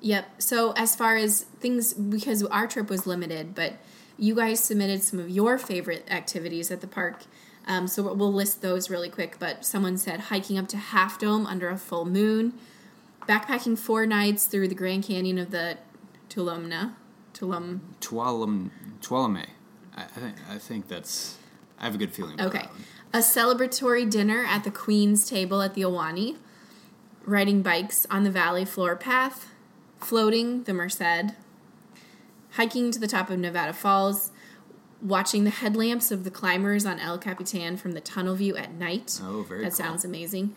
Yep. 0.00 0.40
So 0.40 0.72
as 0.72 0.96
far 0.96 1.16
as 1.16 1.42
things, 1.42 1.92
because 1.92 2.42
our 2.44 2.66
trip 2.66 2.88
was 2.88 3.06
limited, 3.06 3.54
but 3.54 3.74
you 4.20 4.34
guys 4.34 4.62
submitted 4.62 5.02
some 5.02 5.18
of 5.18 5.30
your 5.30 5.58
favorite 5.58 6.06
activities 6.10 6.70
at 6.70 6.82
the 6.82 6.86
park. 6.86 7.22
Um, 7.66 7.88
so 7.88 8.12
we'll 8.12 8.32
list 8.32 8.62
those 8.62 8.90
really 8.90 9.08
quick. 9.08 9.38
But 9.38 9.64
someone 9.64 9.96
said 9.96 10.20
hiking 10.20 10.58
up 10.58 10.68
to 10.68 10.76
Half 10.76 11.18
Dome 11.18 11.46
under 11.46 11.70
a 11.70 11.78
full 11.78 12.04
moon, 12.04 12.52
backpacking 13.26 13.78
four 13.78 14.04
nights 14.06 14.44
through 14.44 14.68
the 14.68 14.74
Grand 14.74 15.04
Canyon 15.04 15.38
of 15.38 15.50
the 15.50 15.78
Tuolumne, 16.28 16.92
Tuolum, 17.32 17.80
Tuolum, 18.00 18.70
Tuolumne. 19.00 19.46
I, 19.96 20.02
I 20.02 20.06
think 20.06 20.36
I 20.48 20.58
think 20.58 20.88
that's. 20.88 21.38
I 21.78 21.84
have 21.84 21.94
a 21.94 21.98
good 21.98 22.12
feeling. 22.12 22.34
About 22.34 22.54
it. 22.54 22.58
Okay, 22.58 22.68
a 23.14 23.18
celebratory 23.18 24.08
dinner 24.08 24.44
at 24.44 24.64
the 24.64 24.70
Queen's 24.70 25.28
Table 25.28 25.62
at 25.62 25.72
the 25.72 25.82
Ahwahnee, 25.82 26.36
riding 27.24 27.62
bikes 27.62 28.06
on 28.10 28.24
the 28.24 28.30
Valley 28.30 28.66
Floor 28.66 28.96
Path, 28.96 29.48
floating 29.98 30.64
the 30.64 30.74
Merced, 30.74 31.34
hiking 32.52 32.90
to 32.92 32.98
the 32.98 33.06
top 33.06 33.30
of 33.30 33.38
Nevada 33.38 33.72
Falls, 33.72 34.30
watching 35.02 35.44
the 35.44 35.50
headlamps 35.50 36.10
of 36.10 36.24
the 36.24 36.30
climbers 36.30 36.84
on 36.84 36.98
El 37.00 37.18
Capitan 37.18 37.76
from 37.76 37.92
the 37.92 38.00
tunnel 38.00 38.34
view 38.34 38.56
at 38.56 38.72
night. 38.72 39.20
Oh, 39.22 39.42
very 39.42 39.62
That 39.62 39.70
cool. 39.70 39.76
sounds 39.76 40.04
amazing. 40.04 40.54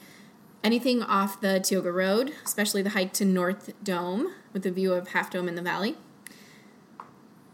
Anything 0.64 1.02
off 1.04 1.42
the 1.42 1.60
Tioga 1.60 1.92
Road, 1.92 2.34
especially 2.46 2.82
the 2.82 2.92
hike 2.92 3.14
to 3.14 3.26
North 3.26 3.72
Dome 3.84 4.34
with 4.54 4.66
a 4.66 4.72
view 4.72 4.94
of 4.94 5.10
Half 5.10 5.32
Dome 5.32 5.48
in 5.48 5.56
the 5.56 5.62
valley. 5.62 5.96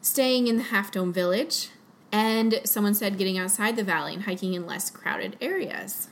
Staying 0.02 0.48
in 0.48 0.58
the 0.58 0.64
Half 0.64 0.92
Dome 0.92 1.12
Village, 1.12 1.70
and 2.12 2.62
someone 2.64 2.94
said 2.94 3.18
getting 3.18 3.38
outside 3.38 3.76
the 3.76 3.84
valley 3.84 4.14
and 4.14 4.24
hiking 4.24 4.54
in 4.54 4.66
less 4.66 4.90
crowded 4.90 5.38
areas. 5.42 6.08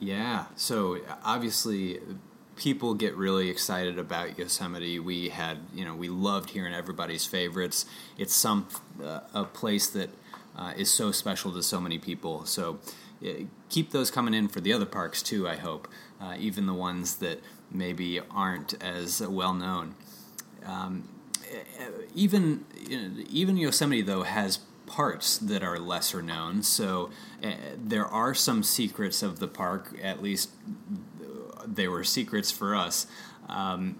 Yeah. 0.00 0.46
So 0.56 0.98
obviously, 1.24 2.00
people 2.58 2.92
get 2.92 3.14
really 3.16 3.48
excited 3.48 3.98
about 3.98 4.36
Yosemite. 4.36 4.98
We 4.98 5.28
had, 5.28 5.58
you 5.72 5.84
know, 5.84 5.94
we 5.94 6.08
loved 6.08 6.50
hearing 6.50 6.74
everybody's 6.74 7.24
favorites. 7.24 7.86
It's 8.18 8.34
some 8.34 8.66
uh, 9.02 9.20
a 9.32 9.44
place 9.44 9.86
that 9.90 10.10
uh, 10.56 10.72
is 10.76 10.92
so 10.92 11.12
special 11.12 11.52
to 11.52 11.62
so 11.62 11.80
many 11.80 11.98
people. 11.98 12.44
So 12.46 12.80
uh, 13.24 13.44
keep 13.68 13.92
those 13.92 14.10
coming 14.10 14.34
in 14.34 14.48
for 14.48 14.60
the 14.60 14.72
other 14.72 14.86
parks 14.86 15.22
too. 15.22 15.48
I 15.48 15.56
hope, 15.56 15.88
uh, 16.20 16.34
even 16.38 16.66
the 16.66 16.74
ones 16.74 17.16
that 17.16 17.40
maybe 17.70 18.20
aren't 18.30 18.74
as 18.82 19.20
well 19.20 19.54
known. 19.54 19.94
Um, 20.66 21.08
even 22.14 22.66
even 23.30 23.56
Yosemite 23.56 24.02
though 24.02 24.24
has 24.24 24.58
parts 24.86 25.38
that 25.38 25.62
are 25.62 25.78
lesser 25.78 26.22
known. 26.22 26.62
So 26.62 27.10
uh, 27.42 27.52
there 27.76 28.06
are 28.06 28.34
some 28.34 28.62
secrets 28.62 29.22
of 29.22 29.38
the 29.38 29.48
park. 29.48 29.94
At 30.02 30.22
least 30.22 30.50
they 31.66 31.88
were 31.88 32.04
secrets 32.04 32.50
for 32.50 32.74
us. 32.74 33.06
Um, 33.48 33.98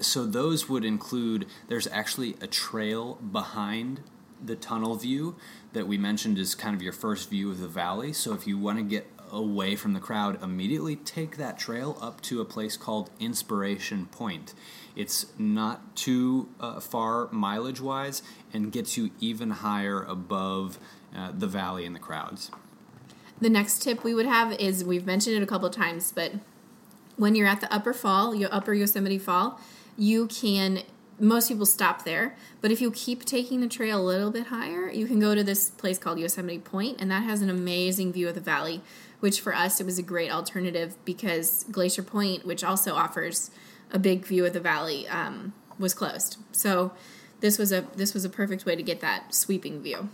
so 0.00 0.26
those 0.26 0.68
would 0.68 0.84
include. 0.84 1.46
There's 1.68 1.86
actually 1.88 2.36
a 2.40 2.46
trail 2.46 3.14
behind 3.16 4.00
the 4.42 4.56
tunnel 4.56 4.96
view 4.96 5.36
that 5.72 5.86
we 5.86 5.96
mentioned 5.96 6.38
is 6.38 6.54
kind 6.54 6.74
of 6.74 6.82
your 6.82 6.92
first 6.92 7.30
view 7.30 7.50
of 7.50 7.60
the 7.60 7.68
valley. 7.68 8.12
So 8.12 8.34
if 8.34 8.46
you 8.46 8.58
want 8.58 8.78
to 8.78 8.84
get 8.84 9.06
away 9.32 9.74
from 9.74 9.94
the 9.94 10.00
crowd 10.00 10.42
immediately, 10.42 10.96
take 10.96 11.36
that 11.36 11.58
trail 11.58 11.98
up 12.00 12.20
to 12.22 12.40
a 12.40 12.44
place 12.44 12.76
called 12.76 13.10
Inspiration 13.18 14.06
Point. 14.06 14.54
It's 14.94 15.26
not 15.38 15.96
too 15.96 16.48
uh, 16.60 16.80
far 16.80 17.28
mileage 17.32 17.80
wise 17.80 18.22
and 18.52 18.70
gets 18.70 18.96
you 18.96 19.10
even 19.20 19.50
higher 19.50 20.02
above 20.02 20.78
uh, 21.16 21.32
the 21.36 21.46
valley 21.46 21.84
and 21.84 21.94
the 21.94 22.00
crowds. 22.00 22.50
The 23.40 23.50
next 23.50 23.82
tip 23.82 24.04
we 24.04 24.14
would 24.14 24.26
have 24.26 24.52
is 24.52 24.84
we've 24.84 25.06
mentioned 25.06 25.36
it 25.36 25.42
a 25.42 25.46
couple 25.46 25.68
times, 25.70 26.12
but 26.12 26.34
when 27.16 27.34
you're 27.34 27.46
at 27.46 27.60
the 27.60 27.72
upper 27.72 27.92
fall, 27.92 28.34
your 28.34 28.52
upper 28.52 28.74
Yosemite 28.74 29.18
Fall, 29.18 29.60
you 29.96 30.26
can 30.26 30.82
most 31.18 31.48
people 31.48 31.66
stop 31.66 32.04
there, 32.04 32.36
but 32.60 32.70
if 32.70 32.80
you 32.80 32.90
keep 32.90 33.24
taking 33.24 33.60
the 33.60 33.68
trail 33.68 34.00
a 34.00 34.02
little 34.02 34.30
bit 34.30 34.48
higher, 34.48 34.90
you 34.90 35.06
can 35.06 35.20
go 35.20 35.34
to 35.34 35.44
this 35.44 35.70
place 35.70 35.98
called 35.98 36.18
Yosemite 36.18 36.58
Point, 36.58 37.00
and 37.00 37.10
that 37.10 37.22
has 37.22 37.40
an 37.40 37.50
amazing 37.50 38.12
view 38.12 38.28
of 38.28 38.34
the 38.34 38.40
valley. 38.40 38.80
Which 39.20 39.40
for 39.40 39.54
us, 39.54 39.80
it 39.80 39.86
was 39.86 39.98
a 39.98 40.02
great 40.02 40.30
alternative 40.30 40.96
because 41.04 41.64
Glacier 41.70 42.02
Point, 42.02 42.44
which 42.44 42.62
also 42.62 42.94
offers 42.94 43.50
a 43.90 43.98
big 43.98 44.26
view 44.26 44.44
of 44.44 44.52
the 44.52 44.60
valley, 44.60 45.08
um, 45.08 45.54
was 45.78 45.94
closed. 45.94 46.36
So 46.52 46.92
this 47.40 47.56
was 47.56 47.72
a 47.72 47.86
this 47.94 48.12
was 48.12 48.24
a 48.24 48.28
perfect 48.28 48.66
way 48.66 48.76
to 48.76 48.82
get 48.82 49.00
that 49.00 49.34
sweeping 49.34 49.80
view. 49.80 50.10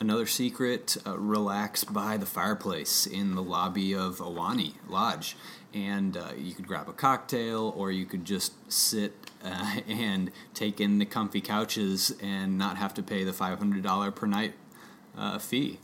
Another 0.00 0.26
secret: 0.26 0.96
uh, 1.06 1.16
relax 1.16 1.84
by 1.84 2.16
the 2.16 2.26
fireplace 2.26 3.06
in 3.06 3.34
the 3.34 3.42
lobby 3.42 3.94
of 3.94 4.18
Ahwahnee 4.18 4.74
Lodge, 4.88 5.36
and 5.76 6.16
uh, 6.16 6.30
you 6.36 6.54
could 6.54 6.66
grab 6.66 6.88
a 6.88 6.92
cocktail, 6.92 7.74
or 7.76 7.92
you 7.92 8.06
could 8.06 8.24
just 8.24 8.72
sit 8.72 9.12
uh, 9.44 9.80
and 9.88 10.30
take 10.54 10.80
in 10.80 10.98
the 10.98 11.04
comfy 11.04 11.40
couches 11.40 12.14
and 12.22 12.56
not 12.56 12.78
have 12.78 12.94
to 12.94 13.02
pay 13.02 13.24
the 13.24 13.32
five 13.32 13.58
hundred 13.58 13.82
dollar 13.82 14.10
per 14.10 14.26
night 14.26 14.54
uh, 15.16 15.38
fee. 15.38 15.78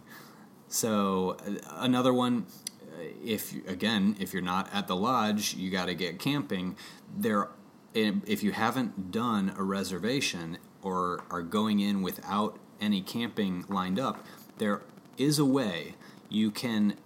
So 0.69 1.37
uh, 1.47 1.59
another 1.77 2.15
one, 2.15 2.47
uh, 2.81 3.03
if 3.23 3.55
again, 3.69 4.17
if 4.19 4.33
you're 4.33 4.43
not 4.43 4.73
at 4.73 4.89
the 4.89 4.97
lodge, 4.97 5.55
you 5.55 5.71
got 5.71 5.87
to 5.87 5.95
get 5.95 6.19
camping. 6.19 6.77
There, 7.15 7.49
if 7.95 8.43
you 8.43 8.53
haven't 8.53 9.11
done 9.11 9.53
a 9.59 9.63
reservation 9.63 10.57
or 10.81 11.23
are 11.31 11.43
going 11.43 11.81
in 11.81 12.01
without 12.01 12.59
any 12.81 13.03
camping 13.03 13.67
lined 13.69 14.01
up, 14.01 14.25
there 14.57 14.81
is 15.19 15.39
a 15.39 15.45
way 15.45 15.95
you 16.31 16.51
can 16.51 16.97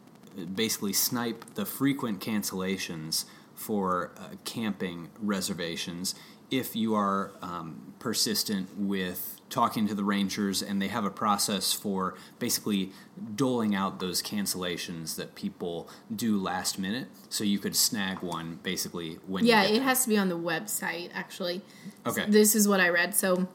basically 0.54 0.92
snipe 0.92 1.54
the 1.54 1.64
frequent 1.64 2.20
cancellations 2.20 3.24
for 3.54 4.12
uh, 4.18 4.28
camping 4.44 5.08
reservations 5.20 6.14
if 6.50 6.76
you 6.76 6.94
are 6.94 7.32
um, 7.42 7.94
persistent 7.98 8.78
with 8.78 9.40
talking 9.50 9.86
to 9.88 9.94
the 9.94 10.04
Rangers, 10.04 10.62
and 10.62 10.80
they 10.80 10.88
have 10.88 11.04
a 11.04 11.10
process 11.10 11.72
for 11.72 12.14
basically 12.38 12.92
doling 13.34 13.74
out 13.74 14.00
those 14.00 14.22
cancellations 14.22 15.16
that 15.16 15.34
people 15.34 15.88
do 16.14 16.38
last 16.38 16.78
minute. 16.78 17.08
So 17.28 17.44
you 17.44 17.58
could 17.58 17.74
snag 17.74 18.22
one 18.22 18.60
basically 18.62 19.14
when. 19.26 19.44
Yeah, 19.44 19.64
it 19.64 19.82
has 19.82 20.02
to 20.04 20.08
be 20.08 20.18
on 20.18 20.28
the 20.28 20.38
website 20.38 21.10
actually. 21.14 21.62
Okay. 22.06 22.24
So 22.24 22.30
this 22.30 22.54
is 22.54 22.68
what 22.68 22.80
I 22.80 22.88
read. 22.88 23.14
So. 23.14 23.48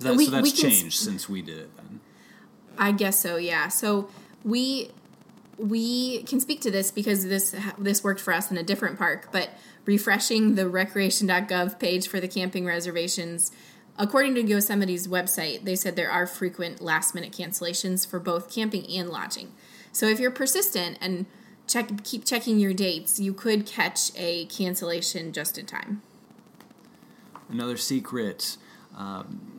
That, 0.00 0.14
we, 0.14 0.26
so 0.26 0.32
that's 0.32 0.52
changed 0.52 0.98
since 0.98 1.26
we 1.26 1.40
did 1.40 1.56
it 1.56 1.76
then. 1.78 2.00
I 2.76 2.92
guess 2.92 3.18
so. 3.18 3.36
Yeah. 3.36 3.68
So 3.68 4.10
we 4.44 4.90
we 5.58 6.22
can 6.24 6.40
speak 6.40 6.60
to 6.62 6.70
this 6.70 6.90
because 6.90 7.26
this 7.26 7.54
this 7.78 8.04
worked 8.04 8.20
for 8.20 8.32
us 8.32 8.50
in 8.50 8.56
a 8.56 8.62
different 8.62 8.98
park, 8.98 9.28
but 9.32 9.50
refreshing 9.84 10.54
the 10.54 10.68
recreation.gov 10.68 11.78
page 11.78 12.08
for 12.08 12.20
the 12.20 12.28
camping 12.28 12.66
reservations 12.66 13.52
According 13.98 14.34
to 14.34 14.42
Yosemite's 14.42 15.08
website, 15.08 15.64
they 15.64 15.74
said 15.74 15.96
there 15.96 16.10
are 16.10 16.26
frequent 16.26 16.82
last 16.82 17.14
minute 17.14 17.32
cancellations 17.32 18.06
for 18.06 18.20
both 18.20 18.52
camping 18.52 18.86
and 18.90 19.08
lodging. 19.08 19.52
So 19.90 20.06
if 20.06 20.20
you're 20.20 20.30
persistent 20.30 20.98
and 21.00 21.24
check 21.66 22.04
keep 22.04 22.24
checking 22.24 22.58
your 22.58 22.74
dates, 22.74 23.18
you 23.18 23.32
could 23.32 23.64
catch 23.64 24.10
a 24.16 24.44
cancellation 24.46 25.32
just 25.32 25.56
in 25.56 25.64
time. 25.64 26.02
Another 27.48 27.78
secret 27.78 28.58
um, 28.94 29.56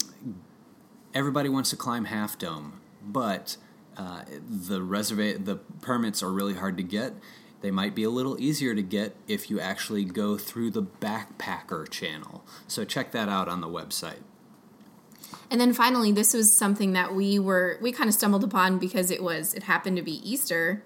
everybody 1.15 1.49
wants 1.49 1.71
to 1.71 1.75
climb 1.75 2.05
Half 2.05 2.37
Dome, 2.37 2.79
but 3.03 3.57
uh, 3.97 4.21
the 4.47 4.79
reserva- 4.79 5.43
the 5.43 5.55
permits 5.81 6.21
are 6.21 6.31
really 6.31 6.53
hard 6.53 6.77
to 6.77 6.83
get. 6.83 7.13
They 7.61 7.71
might 7.71 7.95
be 7.95 8.03
a 8.03 8.09
little 8.09 8.39
easier 8.39 8.75
to 8.75 8.83
get 8.83 9.15
if 9.27 9.49
you 9.49 9.59
actually 9.59 10.05
go 10.05 10.37
through 10.37 10.71
the 10.71 10.83
backpacker 10.83 11.89
channel. 11.89 12.45
So 12.67 12.85
check 12.85 13.11
that 13.11 13.27
out 13.27 13.49
on 13.49 13.61
the 13.61 13.67
website. 13.67 14.21
And 15.49 15.59
then 15.59 15.73
finally, 15.73 16.11
this 16.11 16.33
was 16.33 16.55
something 16.55 16.93
that 16.93 17.15
we 17.15 17.39
were 17.39 17.77
we 17.81 17.91
kind 17.91 18.07
of 18.07 18.13
stumbled 18.13 18.43
upon 18.43 18.77
because 18.77 19.09
it 19.09 19.23
was 19.23 19.53
it 19.53 19.63
happened 19.63 19.97
to 19.97 20.03
be 20.03 20.29
Easter, 20.29 20.83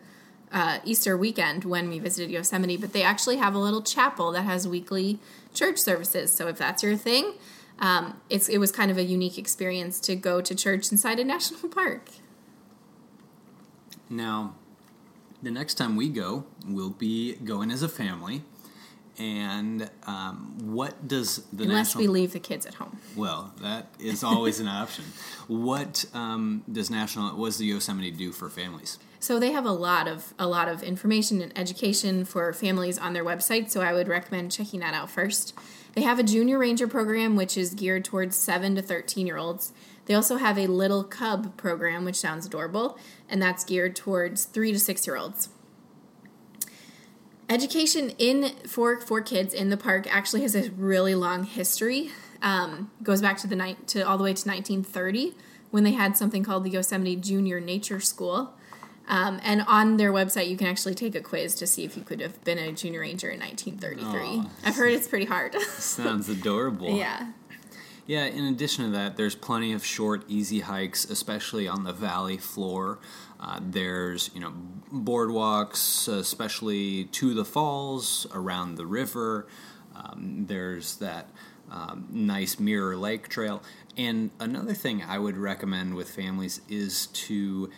uh, 0.51 0.79
Easter 0.85 1.17
weekend 1.17 1.65
when 1.65 1.89
we 1.89 1.99
visited 1.99 2.31
Yosemite. 2.31 2.77
But 2.77 2.93
they 2.93 3.03
actually 3.03 3.37
have 3.37 3.53
a 3.53 3.59
little 3.59 3.81
chapel 3.81 4.31
that 4.31 4.43
has 4.43 4.67
weekly 4.67 5.19
church 5.53 5.79
services. 5.79 6.33
So 6.33 6.47
if 6.47 6.57
that's 6.57 6.83
your 6.83 6.95
thing, 6.95 7.33
um, 7.79 8.21
it's 8.29 8.47
it 8.47 8.59
was 8.59 8.71
kind 8.71 8.91
of 8.91 8.97
a 8.97 9.03
unique 9.03 9.37
experience 9.37 9.99
to 10.01 10.15
go 10.15 10.39
to 10.41 10.55
church 10.55 10.91
inside 10.91 11.19
a 11.19 11.23
national 11.25 11.69
park. 11.69 12.09
Now, 14.11 14.55
the 15.41 15.51
next 15.51 15.75
time 15.75 15.95
we 15.95 16.09
go, 16.09 16.43
we'll 16.67 16.89
be 16.89 17.35
going 17.35 17.71
as 17.71 17.81
a 17.81 17.89
family. 17.89 18.43
And 19.17 19.89
um, 20.05 20.55
what 20.61 21.07
does 21.07 21.37
the 21.51 21.65
national 21.65 21.69
Unless 21.69 21.87
national 21.87 22.03
we 22.03 22.07
leave 22.07 22.33
the 22.33 22.39
kids 22.39 22.65
at 22.65 22.75
home. 22.75 22.97
well, 23.15 23.53
that 23.61 23.87
is 23.99 24.23
always 24.23 24.59
an 24.59 24.67
option. 24.67 25.03
What 25.47 26.05
um, 26.13 26.63
does 26.71 26.89
national 26.89 27.35
what 27.37 27.47
does 27.47 27.57
the 27.57 27.65
Yosemite 27.65 28.11
do 28.11 28.31
for 28.31 28.49
families? 28.49 28.97
So 29.19 29.37
they 29.37 29.51
have 29.51 29.65
a 29.65 29.71
lot 29.71 30.07
of 30.07 30.33
a 30.39 30.47
lot 30.47 30.67
of 30.69 30.81
information 30.81 31.41
and 31.41 31.55
education 31.57 32.25
for 32.25 32.51
families 32.53 32.97
on 32.97 33.13
their 33.13 33.25
website. 33.25 33.69
So 33.69 33.81
I 33.81 33.93
would 33.93 34.07
recommend 34.07 34.51
checking 34.51 34.79
that 34.79 34.93
out 34.93 35.09
first. 35.11 35.53
They 35.93 36.01
have 36.01 36.17
a 36.17 36.23
junior 36.23 36.57
ranger 36.57 36.87
program 36.87 37.35
which 37.35 37.57
is 37.57 37.73
geared 37.73 38.05
towards 38.05 38.35
seven 38.37 38.75
to 38.75 38.81
thirteen 38.81 39.27
year 39.27 39.37
olds. 39.37 39.73
They 40.11 40.15
also 40.15 40.35
have 40.35 40.57
a 40.57 40.67
little 40.67 41.05
cub 41.05 41.55
program 41.55 42.03
which 42.03 42.17
sounds 42.17 42.45
adorable, 42.45 42.99
and 43.29 43.41
that's 43.41 43.63
geared 43.63 43.95
towards 43.95 44.43
three 44.43 44.73
to 44.73 44.77
six 44.77 45.07
year 45.07 45.15
olds. 45.15 45.47
Education 47.47 48.09
in 48.17 48.49
for 48.67 48.99
for 48.99 49.21
kids 49.21 49.53
in 49.53 49.69
the 49.69 49.77
park 49.77 50.13
actually 50.13 50.41
has 50.41 50.53
a 50.53 50.69
really 50.71 51.15
long 51.15 51.45
history. 51.45 52.09
Um, 52.41 52.91
goes 53.01 53.21
back 53.21 53.37
to 53.37 53.47
the 53.47 53.55
night 53.55 53.87
to 53.87 54.01
all 54.01 54.17
the 54.17 54.25
way 54.25 54.33
to 54.33 54.45
1930 54.49 55.33
when 55.69 55.85
they 55.85 55.93
had 55.93 56.17
something 56.17 56.43
called 56.43 56.65
the 56.65 56.71
Yosemite 56.71 57.15
Junior 57.15 57.61
Nature 57.61 58.01
School. 58.01 58.53
Um, 59.07 59.39
and 59.45 59.63
on 59.65 59.95
their 59.95 60.11
website, 60.11 60.49
you 60.49 60.57
can 60.57 60.67
actually 60.67 60.93
take 60.95 61.15
a 61.15 61.21
quiz 61.21 61.55
to 61.55 61.65
see 61.65 61.85
if 61.85 61.95
you 61.95 62.03
could 62.03 62.19
have 62.19 62.43
been 62.43 62.57
a 62.57 62.73
junior 62.73 62.99
ranger 62.99 63.29
in 63.29 63.39
1933. 63.39 64.19
Aw. 64.19 64.49
I've 64.65 64.75
heard 64.75 64.91
it's 64.91 65.07
pretty 65.07 65.25
hard. 65.25 65.55
Sounds 65.61 66.27
adorable. 66.27 66.89
yeah. 66.89 67.31
Yeah, 68.11 68.25
in 68.25 68.43
addition 68.43 68.83
to 68.83 68.91
that, 68.91 69.15
there's 69.15 69.35
plenty 69.35 69.71
of 69.71 69.85
short, 69.85 70.25
easy 70.27 70.59
hikes, 70.59 71.05
especially 71.05 71.65
on 71.65 71.85
the 71.85 71.93
valley 71.93 72.35
floor. 72.35 72.99
Uh, 73.39 73.61
there's, 73.63 74.29
you 74.33 74.41
know, 74.41 74.51
boardwalks, 74.93 76.09
especially 76.09 77.05
to 77.05 77.33
the 77.33 77.45
falls, 77.45 78.27
around 78.33 78.75
the 78.75 78.85
river. 78.85 79.47
Um, 79.95 80.43
there's 80.45 80.97
that 80.97 81.29
um, 81.71 82.05
nice 82.11 82.59
Mirror 82.59 82.97
Lake 82.97 83.29
trail. 83.29 83.63
And 83.95 84.31
another 84.41 84.73
thing 84.73 85.01
I 85.01 85.17
would 85.17 85.37
recommend 85.37 85.95
with 85.95 86.09
families 86.09 86.59
is 86.67 87.07
to 87.07 87.69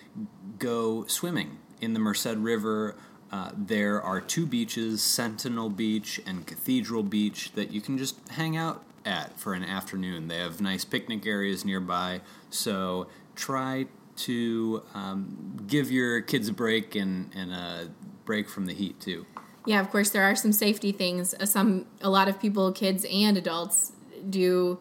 go 0.58 1.06
swimming 1.06 1.60
in 1.80 1.94
the 1.94 2.00
Merced 2.00 2.38
River. 2.38 2.96
Uh, 3.32 3.52
there 3.56 4.02
are 4.02 4.20
two 4.20 4.48
beaches, 4.48 5.04
Sentinel 5.04 5.70
Beach 5.70 6.20
and 6.26 6.48
Cathedral 6.48 7.04
Beach, 7.04 7.52
that 7.52 7.72
you 7.72 7.82
can 7.82 8.00
just 8.00 8.30
hang 8.30 8.58
out 8.58 8.84
at 9.06 9.40
for 9.40 9.54
an 9.54 9.64
afternoon. 9.64 10.28
They 10.28 10.38
have 10.38 10.62
nice 10.62 10.86
picnic 10.86 11.26
areas 11.26 11.64
nearby, 11.66 12.22
so 12.50 13.08
try 13.36 13.88
to 14.16 14.84
um, 14.94 15.58
give 15.68 15.92
your 15.92 16.22
kids 16.22 16.48
a 16.48 16.54
break 16.54 16.96
and, 16.96 17.32
and 17.36 17.52
a 17.52 17.90
break 18.26 18.48
from 18.48 18.66
the 18.68 18.74
heat 18.74 19.00
too. 19.00 19.26
Yeah, 19.66 19.80
of 19.80 19.90
course, 19.90 20.10
there 20.10 20.24
are 20.24 20.36
some 20.36 20.52
safety 20.52 20.92
things. 20.92 21.34
Uh, 21.40 21.46
Some, 21.46 21.86
a 22.02 22.10
lot 22.10 22.28
of 22.28 22.40
people, 22.40 22.72
kids 22.74 23.06
and 23.12 23.38
adults, 23.38 23.94
do 24.30 24.78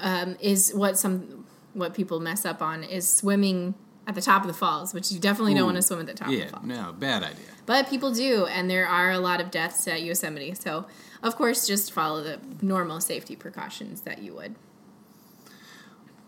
um, 0.00 0.36
is 0.40 0.72
what 0.74 0.98
some 0.98 1.44
what 1.72 1.92
people 1.94 2.20
mess 2.20 2.44
up 2.46 2.62
on 2.62 2.82
is 2.84 3.06
swimming 3.10 3.74
at 4.06 4.14
the 4.14 4.22
top 4.22 4.42
of 4.42 4.48
the 4.48 4.54
falls, 4.54 4.94
which 4.94 5.10
you 5.12 5.18
definitely 5.18 5.52
don't 5.52 5.64
want 5.66 5.76
to 5.76 5.82
swim 5.82 6.00
at 6.00 6.06
the 6.06 6.14
top 6.14 6.28
of 6.28 6.34
Yeah, 6.34 6.44
the 6.46 6.50
falls. 6.52 6.64
no, 6.64 6.94
bad 6.98 7.22
idea. 7.22 7.44
But 7.66 7.88
people 7.90 8.12
do, 8.12 8.46
and 8.46 8.70
there 8.70 8.86
are 8.86 9.10
a 9.10 9.18
lot 9.18 9.40
of 9.40 9.50
deaths 9.50 9.86
at 9.88 10.00
Yosemite. 10.02 10.54
So, 10.54 10.86
of 11.26 11.36
course, 11.36 11.66
just 11.66 11.92
follow 11.92 12.22
the 12.22 12.38
normal 12.62 13.00
safety 13.00 13.36
precautions 13.36 14.02
that 14.02 14.22
you 14.22 14.34
would. 14.34 14.54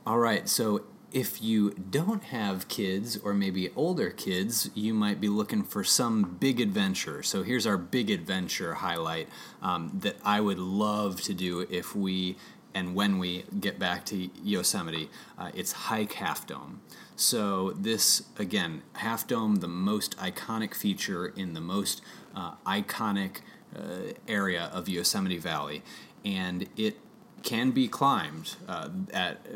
All 0.07 0.19
right, 0.19 0.49
so 0.49 0.85
if 1.13 1.43
you 1.43 1.71
don't 1.71 2.25
have 2.25 2.69
kids 2.69 3.17
or 3.17 3.33
maybe 3.33 3.71
older 3.75 4.11
kids, 4.11 4.71
you 4.75 4.93
might 4.93 5.21
be 5.21 5.29
looking 5.29 5.63
for 5.63 5.83
some 5.83 6.37
big 6.39 6.61
adventure. 6.61 7.23
So 7.23 7.43
here's 7.43 7.67
our 7.67 7.79
big 7.79 8.11
adventure 8.11 8.75
highlight 8.75 9.29
um, 9.63 9.91
that 10.01 10.17
I 10.25 10.41
would 10.41 10.59
love 10.59 11.23
to 11.23 11.35
do 11.35 11.61
if 11.71 11.95
we 11.95 12.37
and 12.75 12.95
when 12.95 13.19
we 13.19 13.45
get 13.59 13.79
back 13.79 14.05
to 14.07 14.29
Yosemite. 14.43 15.09
Uh, 15.39 15.51
it's 15.55 15.73
hike 15.73 16.13
Half 16.15 16.47
Dome. 16.47 16.81
So 17.17 17.73
this 17.73 18.23
again, 18.39 18.83
Half 18.95 19.27
Dome, 19.27 19.57
the 19.57 19.69
most 19.69 20.17
iconic 20.19 20.75
feature 20.75 21.27
in 21.27 21.55
the 21.55 21.61
most 21.61 22.03
uh, 22.37 22.53
iconic 22.67 23.39
uh, 23.76 24.12
area 24.26 24.70
of 24.72 24.88
Yosemite 24.88 25.38
Valley, 25.38 25.83
and 26.24 26.68
it 26.76 26.98
can 27.42 27.70
be 27.70 27.88
climbed 27.88 28.57
uh, 28.68 28.88
at 29.12 29.46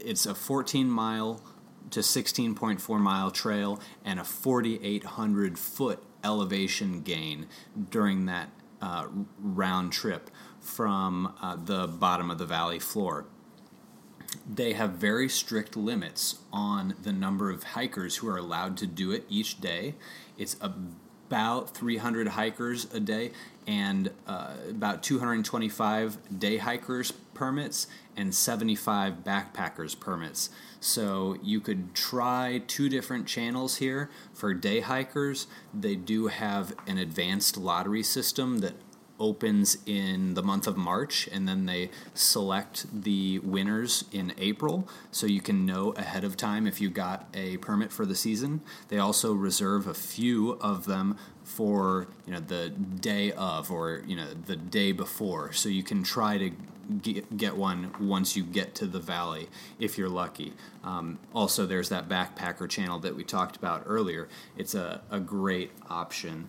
it's 0.00 0.26
a 0.26 0.34
14 0.34 0.88
mile 0.90 1.40
to 1.90 2.00
16.4 2.00 2.98
mile 2.98 3.30
trail 3.30 3.80
and 4.04 4.18
a 4.18 4.24
4800 4.24 5.58
foot 5.58 6.02
elevation 6.24 7.02
gain 7.02 7.46
during 7.90 8.26
that 8.26 8.48
uh, 8.82 9.06
round 9.38 9.92
trip 9.92 10.30
from 10.60 11.32
uh, 11.40 11.56
the 11.64 11.86
bottom 11.86 12.28
of 12.28 12.38
the 12.38 12.46
valley 12.46 12.80
floor 12.80 13.26
they 14.48 14.74
have 14.74 14.92
very 14.92 15.28
strict 15.28 15.76
limits 15.76 16.40
on 16.52 16.94
the 17.02 17.12
number 17.12 17.50
of 17.50 17.62
hikers 17.62 18.16
who 18.16 18.28
are 18.28 18.36
allowed 18.36 18.76
to 18.78 18.86
do 18.86 19.10
it 19.10 19.24
each 19.28 19.60
day. 19.60 19.94
It's 20.36 20.56
about 21.26 21.70
300 21.70 22.28
hikers 22.28 22.92
a 22.94 23.00
day 23.00 23.32
and 23.66 24.10
uh, 24.26 24.52
about 24.70 25.02
225 25.02 26.38
day 26.38 26.58
hikers 26.58 27.12
permits 27.34 27.88
and 28.16 28.34
75 28.34 29.24
backpackers 29.24 29.98
permits. 29.98 30.50
So 30.80 31.36
you 31.42 31.60
could 31.60 31.94
try 31.94 32.62
two 32.66 32.88
different 32.88 33.26
channels 33.26 33.76
here 33.76 34.08
for 34.32 34.54
day 34.54 34.80
hikers. 34.80 35.46
They 35.74 35.96
do 35.96 36.28
have 36.28 36.74
an 36.86 36.96
advanced 36.96 37.56
lottery 37.56 38.02
system 38.02 38.58
that 38.58 38.74
opens 39.18 39.78
in 39.86 40.34
the 40.34 40.42
month 40.42 40.66
of 40.66 40.76
March 40.76 41.28
and 41.32 41.48
then 41.48 41.66
they 41.66 41.90
select 42.14 42.86
the 43.02 43.38
winners 43.40 44.04
in 44.12 44.32
April 44.38 44.88
so 45.10 45.26
you 45.26 45.40
can 45.40 45.64
know 45.64 45.92
ahead 45.92 46.24
of 46.24 46.36
time 46.36 46.66
if 46.66 46.80
you 46.80 46.90
got 46.90 47.26
a 47.34 47.56
permit 47.58 47.92
for 47.92 48.06
the 48.06 48.14
season. 48.14 48.60
They 48.88 48.98
also 48.98 49.32
reserve 49.32 49.86
a 49.86 49.94
few 49.94 50.52
of 50.60 50.86
them 50.86 51.16
for, 51.44 52.08
you 52.26 52.32
know, 52.32 52.40
the 52.40 52.70
day 52.70 53.32
of 53.32 53.70
or, 53.70 54.02
you 54.06 54.16
know, 54.16 54.28
the 54.46 54.56
day 54.56 54.92
before 54.92 55.52
so 55.52 55.68
you 55.68 55.82
can 55.82 56.02
try 56.02 56.38
to 56.38 56.50
get, 57.02 57.36
get 57.36 57.56
one 57.56 57.92
once 58.00 58.36
you 58.36 58.44
get 58.44 58.74
to 58.76 58.86
the 58.86 59.00
valley 59.00 59.48
if 59.78 59.98
you're 59.98 60.08
lucky. 60.08 60.52
Um, 60.84 61.18
also, 61.34 61.66
there's 61.66 61.88
that 61.88 62.08
backpacker 62.08 62.68
channel 62.68 62.98
that 63.00 63.16
we 63.16 63.24
talked 63.24 63.56
about 63.56 63.84
earlier. 63.86 64.28
It's 64.56 64.74
a, 64.74 65.02
a 65.10 65.20
great 65.20 65.70
option. 65.88 66.48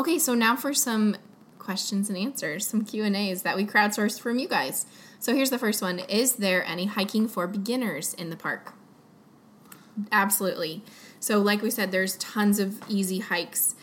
Okay, 0.00 0.18
so 0.18 0.32
now 0.32 0.56
for 0.56 0.72
some 0.72 1.14
questions 1.58 2.08
and 2.08 2.16
answers, 2.16 2.66
some 2.66 2.86
Q 2.86 3.04
and 3.04 3.14
A's 3.14 3.42
that 3.42 3.54
we 3.54 3.66
crowdsourced 3.66 4.18
from 4.18 4.38
you 4.38 4.48
guys. 4.48 4.86
So 5.18 5.34
here's 5.34 5.50
the 5.50 5.58
first 5.58 5.82
one: 5.82 5.98
Is 5.98 6.36
there 6.36 6.64
any 6.64 6.86
hiking 6.86 7.28
for 7.28 7.46
beginners 7.46 8.14
in 8.14 8.30
the 8.30 8.36
park? 8.36 8.72
Absolutely. 10.10 10.82
So, 11.18 11.38
like 11.40 11.60
we 11.60 11.70
said, 11.70 11.92
there's 11.92 12.16
tons 12.16 12.58
of 12.58 12.80
easy 12.88 13.18
hikes, 13.18 13.74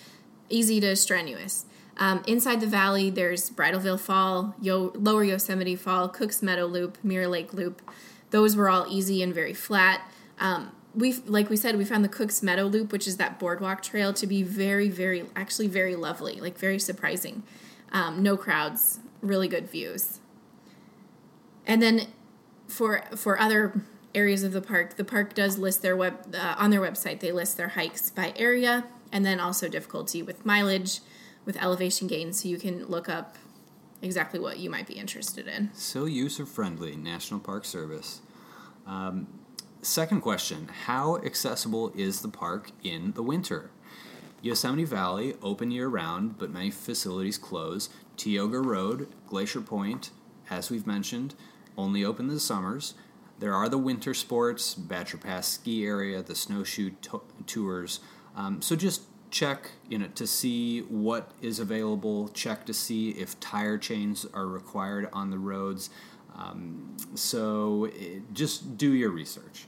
easy 0.49 0.79
to 0.79 0.95
strenuous. 0.95 1.67
Um, 1.97 2.23
inside 2.25 2.61
the 2.61 2.65
valley, 2.67 3.11
there's 3.11 3.51
Bridalveil 3.51 3.99
Fall, 3.99 4.55
Yo- 4.59 4.93
Lower 4.95 5.23
Yosemite 5.23 5.75
Fall, 5.75 6.09
Cook's 6.09 6.41
Meadow 6.41 6.65
Loop, 6.65 6.97
Mirror 7.03 7.27
Lake 7.27 7.53
Loop. 7.53 7.79
Those 8.31 8.55
were 8.55 8.71
all 8.71 8.87
easy 8.89 9.21
and 9.21 9.35
very 9.35 9.53
flat. 9.53 10.01
Um, 10.39 10.71
we 10.97 11.13
like 11.27 11.49
we 11.49 11.55
said, 11.55 11.77
we 11.77 11.85
found 11.85 12.03
the 12.03 12.09
Cook's 12.09 12.41
Meadow 12.41 12.63
Loop, 12.63 12.91
which 12.91 13.07
is 13.07 13.17
that 13.17 13.39
boardwalk 13.39 13.83
trail, 13.83 14.11
to 14.13 14.25
be 14.25 14.41
very, 14.41 14.89
very, 14.89 15.25
actually 15.35 15.67
very 15.67 15.95
lovely, 15.95 16.41
like 16.41 16.57
very 16.57 16.79
surprising. 16.79 17.43
Um, 17.91 18.23
no 18.23 18.35
crowds, 18.35 18.99
really 19.21 19.47
good 19.47 19.69
views. 19.69 20.19
And 21.67 21.81
then 21.81 22.07
for 22.67 23.03
for 23.15 23.39
other 23.39 23.81
areas 24.15 24.41
of 24.41 24.53
the 24.53 24.61
park, 24.61 24.95
the 24.95 25.03
park 25.03 25.35
does 25.35 25.59
list 25.59 25.83
their 25.83 25.95
web 25.95 26.35
uh, 26.35 26.55
on 26.57 26.71
their 26.71 26.81
website. 26.81 27.19
They 27.19 27.31
list 27.31 27.57
their 27.57 27.69
hikes 27.69 28.09
by 28.09 28.33
area 28.35 28.85
and 29.11 29.23
then 29.23 29.39
also 29.39 29.69
difficulty 29.69 30.23
with 30.23 30.45
mileage, 30.45 31.01
with 31.45 31.61
elevation 31.61 32.07
gain, 32.07 32.33
so 32.33 32.49
you 32.49 32.57
can 32.57 32.85
look 32.87 33.07
up 33.07 33.37
exactly 34.01 34.39
what 34.39 34.57
you 34.57 34.69
might 34.69 34.87
be 34.87 34.95
interested 34.95 35.47
in. 35.47 35.69
So 35.73 36.05
user 36.05 36.45
friendly, 36.45 36.95
National 36.95 37.39
Park 37.39 37.65
Service. 37.65 38.21
Um, 38.85 39.27
second 39.87 40.21
question 40.21 40.69
How 40.85 41.17
accessible 41.17 41.91
is 41.95 42.21
the 42.21 42.27
park 42.27 42.71
in 42.83 43.13
the 43.13 43.23
winter? 43.23 43.71
Yosemite 44.41 44.83
Valley, 44.83 45.35
open 45.41 45.71
year 45.71 45.87
round, 45.87 46.37
but 46.37 46.51
many 46.51 46.69
facilities 46.69 47.37
close. 47.37 47.89
Tioga 48.17 48.59
Road, 48.59 49.07
Glacier 49.27 49.61
Point, 49.61 50.11
as 50.49 50.69
we've 50.69 50.85
mentioned, 50.85 51.35
only 51.77 52.03
open 52.03 52.27
the 52.27 52.39
summers. 52.39 52.93
There 53.39 53.53
are 53.53 53.69
the 53.69 53.77
winter 53.77 54.13
sports, 54.13 54.75
Badger 54.75 55.17
Pass 55.17 55.47
ski 55.47 55.85
area, 55.85 56.21
the 56.21 56.35
snowshoe 56.35 56.91
to- 57.03 57.23
tours. 57.45 57.99
Um, 58.35 58.61
so 58.61 58.75
just 58.75 59.03
check 59.29 59.71
you 59.89 59.97
know 59.97 60.07
to 60.15 60.25
see 60.25 60.79
what 60.83 61.31
is 61.41 61.59
available 61.59 62.29
check 62.29 62.65
to 62.65 62.73
see 62.73 63.09
if 63.09 63.37
tire 63.41 63.77
chains 63.77 64.25
are 64.33 64.47
required 64.47 65.09
on 65.11 65.29
the 65.31 65.37
roads 65.37 65.89
um, 66.33 66.95
so 67.13 67.89
it, 67.93 68.33
just 68.33 68.77
do 68.77 68.93
your 68.93 69.09
research 69.09 69.65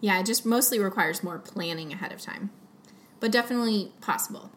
Yeah, 0.00 0.20
it 0.20 0.26
just 0.26 0.46
mostly 0.46 0.78
requires 0.78 1.24
more 1.24 1.38
planning 1.38 1.92
ahead 1.92 2.12
of 2.12 2.20
time, 2.20 2.50
but 3.20 3.32
definitely 3.32 3.92
possible. 4.00 4.50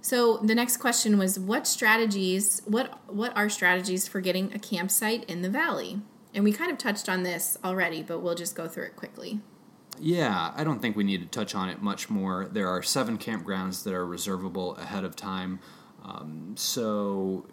So 0.00 0.38
the 0.38 0.54
next 0.54 0.78
question 0.78 1.18
was 1.18 1.38
what 1.38 1.66
strategies 1.66 2.62
what 2.64 2.98
what 3.12 3.36
are 3.36 3.48
strategies 3.48 4.08
for 4.08 4.20
getting 4.20 4.52
a 4.54 4.58
campsite 4.58 5.24
in 5.24 5.42
the 5.42 5.50
valley? 5.50 6.00
And 6.34 6.44
we 6.44 6.52
kind 6.52 6.70
of 6.70 6.78
touched 6.78 7.08
on 7.08 7.22
this 7.22 7.58
already, 7.64 8.02
but 8.02 8.20
we'll 8.20 8.34
just 8.34 8.54
go 8.54 8.68
through 8.68 8.84
it 8.84 8.96
quickly. 8.96 9.40
Yeah, 10.00 10.52
I 10.54 10.64
don't 10.64 10.80
think 10.80 10.96
we 10.96 11.04
need 11.04 11.20
to 11.22 11.26
touch 11.26 11.54
on 11.54 11.68
it 11.68 11.82
much 11.82 12.08
more. 12.08 12.48
There 12.50 12.68
are 12.68 12.82
seven 12.82 13.18
campgrounds 13.18 13.82
that 13.84 13.94
are 13.94 14.06
reservable 14.06 14.76
ahead 14.76 15.04
of 15.04 15.16
time. 15.16 15.58
Um, 16.04 16.54
so, 16.56 17.46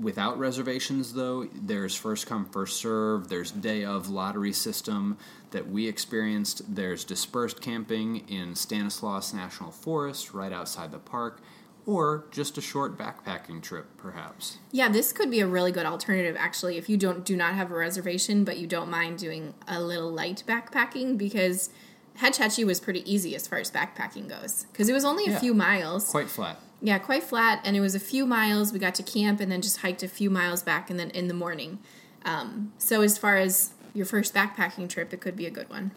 without 0.00 0.38
reservations, 0.38 1.12
though, 1.14 1.48
there's 1.54 1.94
first 1.94 2.26
come, 2.26 2.46
first 2.46 2.76
serve. 2.80 3.28
There's 3.28 3.50
day 3.50 3.84
of 3.84 4.08
lottery 4.08 4.52
system 4.52 5.18
that 5.50 5.68
we 5.68 5.86
experienced. 5.88 6.74
There's 6.74 7.04
dispersed 7.04 7.60
camping 7.60 8.28
in 8.28 8.54
Stanislaus 8.54 9.32
National 9.32 9.70
Forest, 9.70 10.32
right 10.34 10.52
outside 10.52 10.92
the 10.92 10.98
park, 10.98 11.40
or 11.86 12.26
just 12.30 12.58
a 12.58 12.60
short 12.60 12.98
backpacking 12.98 13.62
trip, 13.62 13.86
perhaps. 13.96 14.58
Yeah, 14.72 14.88
this 14.90 15.12
could 15.12 15.30
be 15.30 15.40
a 15.40 15.46
really 15.46 15.72
good 15.72 15.86
alternative 15.86 16.36
actually 16.38 16.76
if 16.76 16.88
you 16.88 16.96
don't 16.98 17.24
do 17.24 17.34
not 17.36 17.54
have 17.54 17.70
a 17.70 17.74
reservation 17.74 18.44
but 18.44 18.58
you 18.58 18.66
don't 18.66 18.90
mind 18.90 19.16
doing 19.18 19.54
a 19.66 19.80
little 19.80 20.10
light 20.12 20.42
backpacking 20.46 21.16
because 21.16 21.70
Hetch 22.16 22.36
Hetchy 22.36 22.62
was 22.64 22.78
pretty 22.78 23.10
easy 23.10 23.34
as 23.34 23.46
far 23.46 23.58
as 23.58 23.70
backpacking 23.70 24.28
goes 24.28 24.66
because 24.70 24.90
it 24.90 24.92
was 24.92 25.04
only 25.06 25.24
a 25.26 25.30
Yeah. 25.30 25.38
few 25.38 25.54
miles. 25.54 26.10
Quite 26.10 26.28
flat. 26.28 26.60
Yeah, 26.80 26.98
quite 26.98 27.24
flat, 27.24 27.60
and 27.64 27.76
it 27.76 27.80
was 27.80 27.94
a 27.94 28.00
few 28.00 28.24
miles. 28.24 28.72
We 28.72 28.78
got 28.78 28.94
to 28.96 29.02
camp 29.02 29.40
and 29.40 29.50
then 29.50 29.62
just 29.62 29.78
hiked 29.78 30.02
a 30.02 30.08
few 30.08 30.30
miles 30.30 30.62
back, 30.62 30.90
and 30.90 30.98
then 30.98 31.10
in 31.10 31.28
the 31.28 31.34
morning. 31.34 31.78
Um, 32.24 32.72
so 32.78 33.02
as 33.02 33.18
far 33.18 33.36
as 33.36 33.72
your 33.94 34.06
first 34.06 34.34
backpacking 34.34 34.88
trip, 34.88 35.12
it 35.12 35.20
could 35.20 35.36
be 35.36 35.46
a 35.46 35.50
good 35.50 35.68
one. 35.68 35.92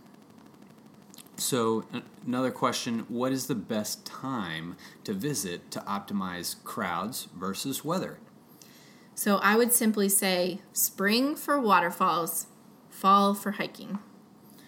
So, 1.36 1.86
another 2.26 2.52
question 2.52 3.06
What 3.10 3.32
is 3.32 3.48
the 3.48 3.56
best 3.56 4.06
time 4.06 4.76
to 5.04 5.14
visit 5.14 5.72
to 5.72 5.80
optimize 5.82 6.64
crowds 6.64 7.28
versus 7.36 7.84
weather? 7.84 8.20
So 9.16 9.38
I 9.38 9.56
would 9.56 9.74
simply 9.74 10.10
say 10.10 10.62
spring 10.74 11.36
for 11.36 11.60
waterfalls, 11.60 12.48
fall 12.90 13.34
for 13.34 13.52
hiking. 13.52 14.00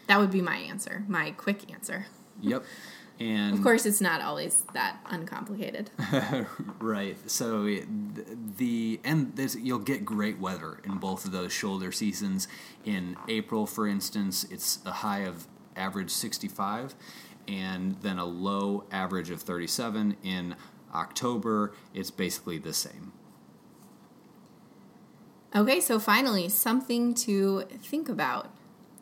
That 0.07 0.19
would 0.19 0.31
be 0.31 0.41
my 0.41 0.57
answer, 0.57 1.05
my 1.07 1.31
quick 1.31 1.71
answer. 1.71 2.07
Yep. 2.41 2.63
And 3.19 3.53
Of 3.53 3.61
course, 3.61 3.85
it's 3.85 4.01
not 4.01 4.21
always 4.21 4.63
that 4.73 4.97
uncomplicated. 5.05 5.91
right. 6.79 7.17
So 7.29 7.77
the 8.57 8.99
and 9.03 9.35
there's, 9.35 9.55
you'll 9.55 9.79
get 9.79 10.03
great 10.03 10.39
weather 10.39 10.79
in 10.83 10.97
both 10.97 11.25
of 11.25 11.31
those 11.31 11.51
shoulder 11.51 11.91
seasons. 11.91 12.47
In 12.85 13.15
April, 13.27 13.65
for 13.65 13.87
instance, 13.87 14.45
it's 14.49 14.79
a 14.85 14.91
high 14.91 15.21
of 15.21 15.47
average 15.75 16.09
65, 16.09 16.95
and 17.47 17.95
then 18.01 18.17
a 18.17 18.25
low 18.25 18.85
average 18.91 19.29
of 19.29 19.41
37. 19.41 20.17
In 20.23 20.55
October, 20.93 21.73
it's 21.93 22.11
basically 22.11 22.57
the 22.57 22.73
same. 22.73 23.13
Okay, 25.55 25.79
so 25.79 25.99
finally, 25.99 26.49
something 26.49 27.13
to 27.13 27.63
think 27.79 28.09
about. 28.09 28.49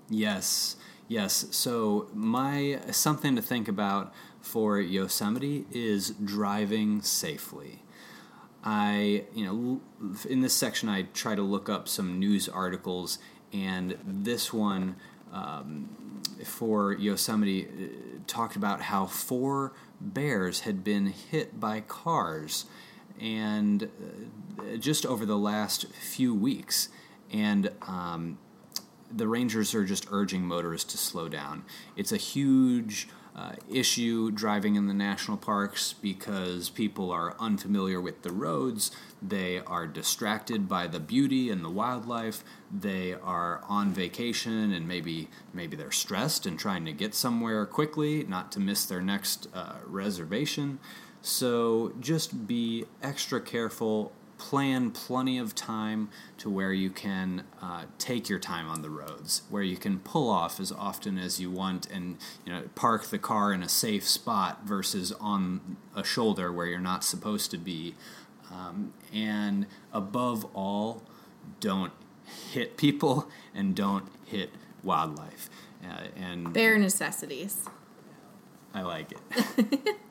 Yes, 0.09 0.75
yes. 1.11 1.45
So 1.51 2.07
my 2.13 2.79
something 2.91 3.35
to 3.35 3.41
think 3.41 3.67
about 3.67 4.13
for 4.39 4.79
Yosemite 4.79 5.65
is 5.69 6.11
driving 6.11 7.01
safely. 7.01 7.83
I, 8.63 9.25
you 9.33 9.45
know, 9.45 9.81
in 10.29 10.41
this 10.41 10.53
section, 10.53 10.87
I 10.87 11.03
try 11.13 11.35
to 11.35 11.41
look 11.41 11.67
up 11.67 11.89
some 11.89 12.17
news 12.17 12.47
articles, 12.47 13.19
and 13.51 13.97
this 14.05 14.53
one 14.53 14.95
um, 15.33 16.21
for 16.45 16.93
Yosemite 16.93 17.65
uh, 17.65 18.19
talked 18.27 18.55
about 18.55 18.83
how 18.83 19.05
four 19.05 19.73
bears 19.99 20.61
had 20.61 20.83
been 20.83 21.07
hit 21.07 21.59
by 21.59 21.81
cars, 21.81 22.65
and 23.19 23.83
uh, 23.83 24.77
just 24.77 25.05
over 25.05 25.25
the 25.25 25.37
last 25.37 25.87
few 25.93 26.33
weeks, 26.33 26.87
and 27.33 27.69
um, 27.81 28.37
the 29.15 29.27
rangers 29.27 29.73
are 29.75 29.85
just 29.85 30.07
urging 30.11 30.43
motorists 30.43 30.91
to 30.91 30.97
slow 30.97 31.27
down. 31.29 31.63
It's 31.95 32.11
a 32.11 32.17
huge 32.17 33.07
uh, 33.35 33.53
issue 33.69 34.29
driving 34.29 34.75
in 34.75 34.87
the 34.87 34.93
national 34.93 35.37
parks 35.37 35.93
because 35.93 36.69
people 36.69 37.11
are 37.11 37.35
unfamiliar 37.39 38.01
with 38.01 38.23
the 38.23 38.31
roads. 38.31 38.91
They 39.21 39.59
are 39.59 39.87
distracted 39.87 40.67
by 40.67 40.87
the 40.87 40.99
beauty 40.99 41.49
and 41.49 41.63
the 41.63 41.69
wildlife. 41.69 42.43
They 42.69 43.13
are 43.13 43.63
on 43.69 43.93
vacation 43.93 44.73
and 44.73 44.87
maybe 44.87 45.29
maybe 45.53 45.77
they're 45.77 45.91
stressed 45.91 46.45
and 46.45 46.59
trying 46.59 46.83
to 46.85 46.91
get 46.91 47.15
somewhere 47.15 47.65
quickly, 47.65 48.23
not 48.23 48.51
to 48.53 48.59
miss 48.59 48.85
their 48.85 49.01
next 49.01 49.47
uh, 49.53 49.75
reservation. 49.85 50.79
So 51.21 51.93
just 51.99 52.47
be 52.47 52.85
extra 53.01 53.39
careful 53.39 54.11
plan 54.41 54.89
plenty 54.89 55.37
of 55.37 55.53
time 55.53 56.09
to 56.39 56.49
where 56.49 56.73
you 56.73 56.89
can 56.89 57.43
uh, 57.61 57.83
take 57.99 58.27
your 58.27 58.39
time 58.39 58.67
on 58.67 58.81
the 58.81 58.89
roads, 58.89 59.43
where 59.51 59.61
you 59.61 59.77
can 59.77 59.99
pull 59.99 60.31
off 60.31 60.59
as 60.59 60.71
often 60.71 61.19
as 61.19 61.39
you 61.39 61.51
want, 61.51 61.85
and 61.91 62.17
you 62.43 62.51
know 62.51 62.63
park 62.73 63.05
the 63.05 63.19
car 63.19 63.53
in 63.53 63.61
a 63.61 63.69
safe 63.69 64.07
spot 64.07 64.61
versus 64.65 65.11
on 65.21 65.77
a 65.95 66.03
shoulder 66.03 66.51
where 66.51 66.65
you're 66.65 66.79
not 66.79 67.03
supposed 67.03 67.51
to 67.51 67.57
be. 67.59 67.93
Um, 68.51 68.93
and 69.13 69.67
above 69.93 70.43
all, 70.55 71.03
don't 71.59 71.93
hit 72.51 72.77
people 72.77 73.29
and 73.53 73.75
don't 73.75 74.07
hit 74.25 74.49
wildlife. 74.81 75.51
Uh, 75.87 76.07
and 76.15 76.51
Bare 76.51 76.79
necessities. 76.79 77.69
I 78.73 78.81
like 78.81 79.11
it. 79.11 79.97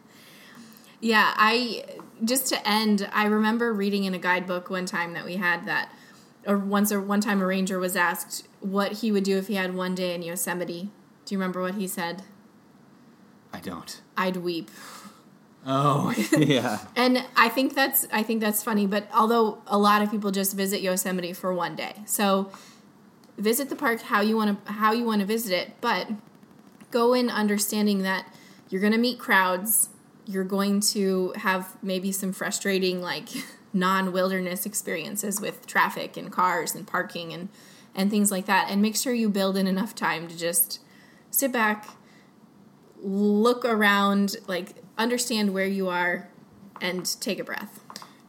Yeah, 1.00 1.32
I 1.36 1.84
just 2.24 2.46
to 2.48 2.68
end, 2.68 3.08
I 3.12 3.26
remember 3.26 3.72
reading 3.72 4.04
in 4.04 4.14
a 4.14 4.18
guidebook 4.18 4.68
one 4.70 4.86
time 4.86 5.14
that 5.14 5.24
we 5.24 5.36
had 5.36 5.64
that 5.66 5.90
or 6.46 6.56
once 6.56 6.90
or 6.92 7.00
one 7.00 7.20
time 7.20 7.40
a 7.40 7.46
ranger 7.46 7.78
was 7.78 7.96
asked 7.96 8.46
what 8.60 8.92
he 8.92 9.12
would 9.12 9.24
do 9.24 9.38
if 9.38 9.48
he 9.48 9.54
had 9.54 9.74
one 9.74 9.94
day 9.94 10.14
in 10.14 10.22
Yosemite. 10.22 10.90
Do 11.24 11.34
you 11.34 11.38
remember 11.38 11.62
what 11.62 11.74
he 11.74 11.86
said? 11.86 12.22
I 13.52 13.60
don't. 13.60 14.00
I'd 14.16 14.36
weep. 14.36 14.70
Oh, 15.66 16.14
yeah. 16.36 16.80
And 16.96 17.24
I 17.36 17.48
think 17.48 17.74
that's 17.74 18.06
I 18.12 18.22
think 18.22 18.40
that's 18.40 18.62
funny, 18.62 18.86
but 18.86 19.08
although 19.14 19.62
a 19.66 19.78
lot 19.78 20.02
of 20.02 20.10
people 20.10 20.30
just 20.30 20.56
visit 20.56 20.80
Yosemite 20.80 21.32
for 21.32 21.52
one 21.52 21.76
day. 21.76 21.96
So 22.06 22.50
visit 23.36 23.68
the 23.68 23.76
park 23.76 24.02
how 24.02 24.20
you 24.20 24.36
want 24.36 24.64
to 24.64 24.72
how 24.72 24.92
you 24.92 25.04
want 25.04 25.20
to 25.20 25.26
visit 25.26 25.52
it, 25.52 25.72
but 25.80 26.08
go 26.90 27.12
in 27.14 27.28
understanding 27.28 28.02
that 28.02 28.26
you're 28.70 28.80
going 28.80 28.92
to 28.92 28.98
meet 28.98 29.18
crowds, 29.18 29.89
you're 30.30 30.44
going 30.44 30.80
to 30.80 31.32
have 31.36 31.76
maybe 31.82 32.12
some 32.12 32.32
frustrating 32.32 33.00
like 33.00 33.28
non-wilderness 33.72 34.66
experiences 34.66 35.40
with 35.40 35.66
traffic 35.66 36.16
and 36.16 36.32
cars 36.32 36.74
and 36.74 36.86
parking 36.86 37.32
and 37.32 37.48
and 37.94 38.10
things 38.10 38.30
like 38.30 38.46
that 38.46 38.70
and 38.70 38.80
make 38.80 38.94
sure 38.94 39.12
you 39.12 39.28
build 39.28 39.57
in 39.57 39.66
enough 39.66 39.94
time 39.94 40.28
to 40.28 40.38
just 40.38 40.78
sit 41.30 41.52
back 41.52 41.88
look 43.02 43.64
around, 43.64 44.36
like 44.46 44.74
understand 44.98 45.55
where 45.55 45.66
you 45.66 45.88
are, 45.88 46.28
and 46.80 47.20
take 47.20 47.38
a 47.38 47.44
breath. 47.44 47.80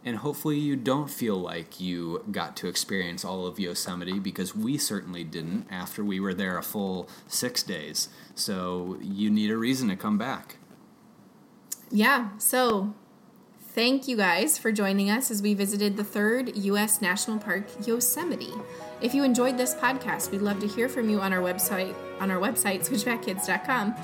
And 0.04 0.18
hopefully, 0.18 0.58
you 0.58 0.76
don't 0.76 1.12
feel 1.12 1.36
like 1.36 1.80
you 1.80 2.26
got 2.32 2.58
to 2.58 2.68
experience 2.68 3.24
all 3.24 3.46
of 3.46 3.60
Yosemite 3.60 4.18
because 4.18 4.56
we 4.56 4.78
certainly 4.78 5.24
didn't 5.24 5.68
after 5.70 6.04
we 6.04 6.20
were 6.20 6.34
there 6.34 6.58
a 6.58 6.64
full 6.64 7.08
six 7.28 7.62
days. 7.62 8.10
So, 8.34 8.98
you 9.00 9.30
need 9.30 9.52
a 9.52 9.58
reason 9.58 9.90
to 9.90 9.96
come 9.96 10.18
back. 10.18 10.58
Yeah, 11.92 12.30
so 12.38 12.94
thank 13.60 14.08
you 14.08 14.16
guys 14.16 14.58
for 14.58 14.72
joining 14.72 15.10
us 15.10 15.30
as 15.30 15.42
we 15.42 15.54
visited 15.54 15.98
the 15.98 16.06
third 16.06 16.56
U.S. 16.56 17.02
National 17.02 17.38
Park, 17.38 17.66
Yosemite. 17.86 18.54
If 19.02 19.14
you 19.14 19.24
enjoyed 19.24 19.58
this 19.58 19.76
podcast, 19.76 20.32
we'd 20.32 20.42
love 20.42 20.62
to 20.62 20.68
hear 20.68 20.88
from 20.88 21.10
you 21.10 21.20
on 21.20 21.34
our 21.34 21.42
website, 21.42 21.94
on 22.22 22.32
our 22.32 22.38
website, 22.38 22.88
switchbackkids.com, 22.88 23.96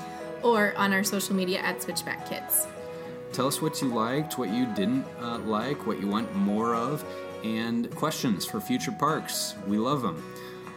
or 0.42 0.74
on 0.76 0.92
our 0.92 1.02
social 1.02 1.34
media 1.34 1.60
at 1.60 1.78
switchbackkids. 1.78 2.66
Tell 3.32 3.46
us 3.46 3.62
what 3.62 3.80
you 3.80 3.88
liked, 3.88 4.36
what 4.36 4.50
you 4.50 4.66
didn't 4.74 5.06
uh, 5.20 5.38
like, 5.38 5.86
what 5.86 5.98
you 5.98 6.08
want 6.08 6.34
more 6.34 6.74
of, 6.74 7.04
and 7.42 7.90
questions 7.94 8.44
for 8.44 8.60
future 8.60 8.92
parks. 8.92 9.54
We 9.66 9.78
love 9.78 10.02
them. 10.02 10.22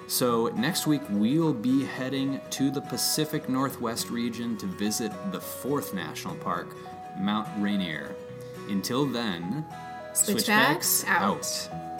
So, 0.08 0.48
next 0.56 0.88
week 0.88 1.02
we'll 1.10 1.54
be 1.54 1.86
heading 1.86 2.42
to 2.52 2.70
the 2.70 2.82
Pacific 2.82 3.48
Northwest 3.48 4.10
region 4.10 4.58
to 4.58 4.66
visit 4.66 5.12
the 5.32 5.40
fourth 5.40 5.94
national 5.94 6.36
park, 6.36 6.76
Mount 7.18 7.48
Rainier. 7.60 8.16
Until 8.70 9.06
then, 9.06 9.66
Switchbacks 10.14 11.06
out. 11.08 11.22
out. 11.22 11.91